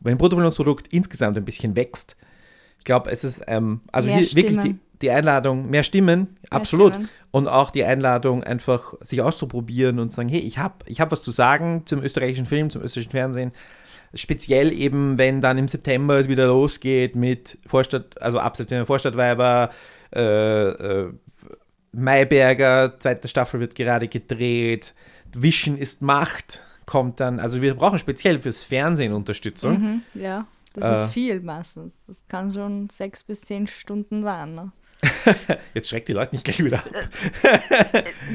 wenn 0.00 0.18
Bruttofilmsprodukt 0.18 0.88
insgesamt 0.88 1.36
ein 1.36 1.44
bisschen 1.44 1.76
wächst. 1.76 2.16
Ich 2.78 2.84
glaube, 2.84 3.10
es 3.10 3.24
ist, 3.24 3.42
ähm, 3.46 3.80
also 3.90 4.08
Mehr 4.08 4.18
hier 4.18 4.36
wirklich 4.36 4.60
die, 4.60 4.76
die 5.02 5.10
Einladung, 5.10 5.70
mehr 5.70 5.82
Stimmen, 5.82 6.36
absolut. 6.50 6.92
Stimmen. 6.94 7.08
Und 7.30 7.48
auch 7.48 7.70
die 7.70 7.84
Einladung, 7.84 8.44
einfach 8.44 8.94
sich 9.00 9.20
auszuprobieren 9.22 9.98
und 9.98 10.12
sagen, 10.12 10.28
hey, 10.28 10.40
ich 10.40 10.58
habe 10.58 10.76
ich 10.86 11.00
hab 11.00 11.10
was 11.10 11.22
zu 11.22 11.30
sagen 11.30 11.82
zum 11.86 12.02
österreichischen 12.02 12.46
Film, 12.46 12.70
zum 12.70 12.82
österreichischen 12.82 13.12
Fernsehen. 13.12 13.52
Speziell 14.16 14.72
eben, 14.72 15.18
wenn 15.18 15.40
dann 15.40 15.58
im 15.58 15.68
September 15.68 16.18
es 16.18 16.28
wieder 16.28 16.46
losgeht 16.46 17.14
mit 17.16 17.58
Vorstadt, 17.66 18.20
also 18.20 18.38
ab 18.38 18.56
September 18.56 18.86
Vorstadtweiber, 18.86 19.70
äh, 20.14 20.68
äh, 20.68 21.12
Mayberger, 21.92 22.98
zweite 22.98 23.28
Staffel 23.28 23.60
wird 23.60 23.74
gerade 23.74 24.08
gedreht, 24.08 24.94
Wischen 25.32 25.78
ist 25.78 26.02
Macht, 26.02 26.62
kommt 26.84 27.20
dann, 27.20 27.40
also 27.40 27.62
wir 27.62 27.74
brauchen 27.74 27.98
speziell 27.98 28.40
fürs 28.40 28.62
Fernsehen 28.62 29.12
Unterstützung. 29.12 29.80
Mhm. 29.80 30.02
Ja. 30.14 30.46
Das 30.74 30.84
Äh. 30.84 31.04
ist 31.06 31.12
viel 31.14 31.40
meistens. 31.40 31.98
Das 32.06 32.22
kann 32.28 32.52
schon 32.52 32.90
sechs 32.90 33.24
bis 33.24 33.40
zehn 33.40 33.66
Stunden 33.66 34.22
sein. 34.22 34.54
Ne? 34.54 34.72
Jetzt 35.74 35.90
schreckt 35.90 36.08
die 36.08 36.12
Leute 36.12 36.34
nicht 36.34 36.44
gleich 36.44 36.64
wieder 36.64 36.78
ab. 36.78 36.90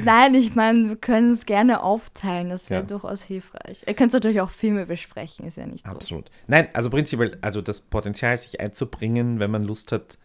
Nein, 0.03 0.35
ich 0.35 0.55
meine, 0.55 0.89
wir 0.89 0.95
können 0.95 1.31
es 1.31 1.45
gerne 1.45 1.81
aufteilen. 1.83 2.49
Das 2.49 2.69
wäre 2.69 2.81
Ja. 2.81 2.87
durchaus 2.87 3.23
hilfreich. 3.23 3.83
Ihr 3.87 3.93
könnt 3.93 4.13
natürlich 4.13 4.41
auch 4.41 4.49
Filme 4.51 4.85
besprechen, 4.85 5.45
ist 5.47 5.57
ja 5.57 5.65
nicht 5.65 5.87
so. 5.87 5.93
Absolut. 5.93 6.29
Nein, 6.47 6.67
also 6.73 6.89
prinzipiell, 6.89 7.37
also 7.41 7.61
das 7.61 7.81
Potenzial, 7.81 8.37
sich 8.37 8.59
einzubringen, 8.59 9.39
wenn 9.39 9.51
man 9.51 9.63
Lust 9.63 9.91
hat, 9.91 10.17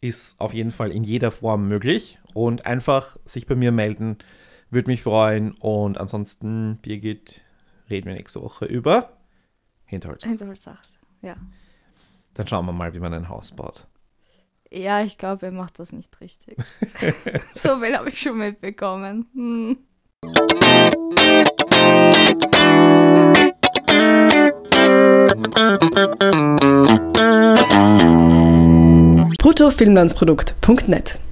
ist 0.00 0.40
auf 0.40 0.54
jeden 0.54 0.70
Fall 0.70 0.90
in 0.92 1.04
jeder 1.04 1.30
Form 1.30 1.68
möglich. 1.68 2.18
Und 2.34 2.66
einfach 2.66 3.16
sich 3.24 3.46
bei 3.46 3.54
mir 3.56 3.72
melden, 3.72 4.18
würde 4.70 4.90
mich 4.90 5.02
freuen. 5.02 5.52
Und 5.52 5.98
ansonsten, 5.98 6.78
Birgit, 6.80 7.42
reden 7.90 8.06
wir 8.06 8.14
nächste 8.14 8.40
Woche 8.40 8.64
über 8.64 9.16
Hinterholz. 9.84 10.24
Hinterholzsacht. 10.24 10.88
Ja. 11.22 11.34
Dann 12.34 12.46
schauen 12.46 12.64
wir 12.64 12.72
mal, 12.72 12.94
wie 12.94 13.00
man 13.00 13.12
ein 13.12 13.28
Haus 13.28 13.50
baut. 13.50 13.86
Ja, 14.72 15.02
ich 15.02 15.18
glaube, 15.18 15.46
er 15.46 15.52
macht 15.52 15.78
das 15.78 15.92
nicht 15.92 16.20
richtig. 16.20 16.56
so 17.54 17.78
viel 17.78 17.96
habe 17.96 18.08
ich 18.10 18.20
schon 18.20 18.38
mitbekommen. 18.38 19.26
Hm. 19.34 19.78
bruttofilmlandsprodukt.net 29.38 31.20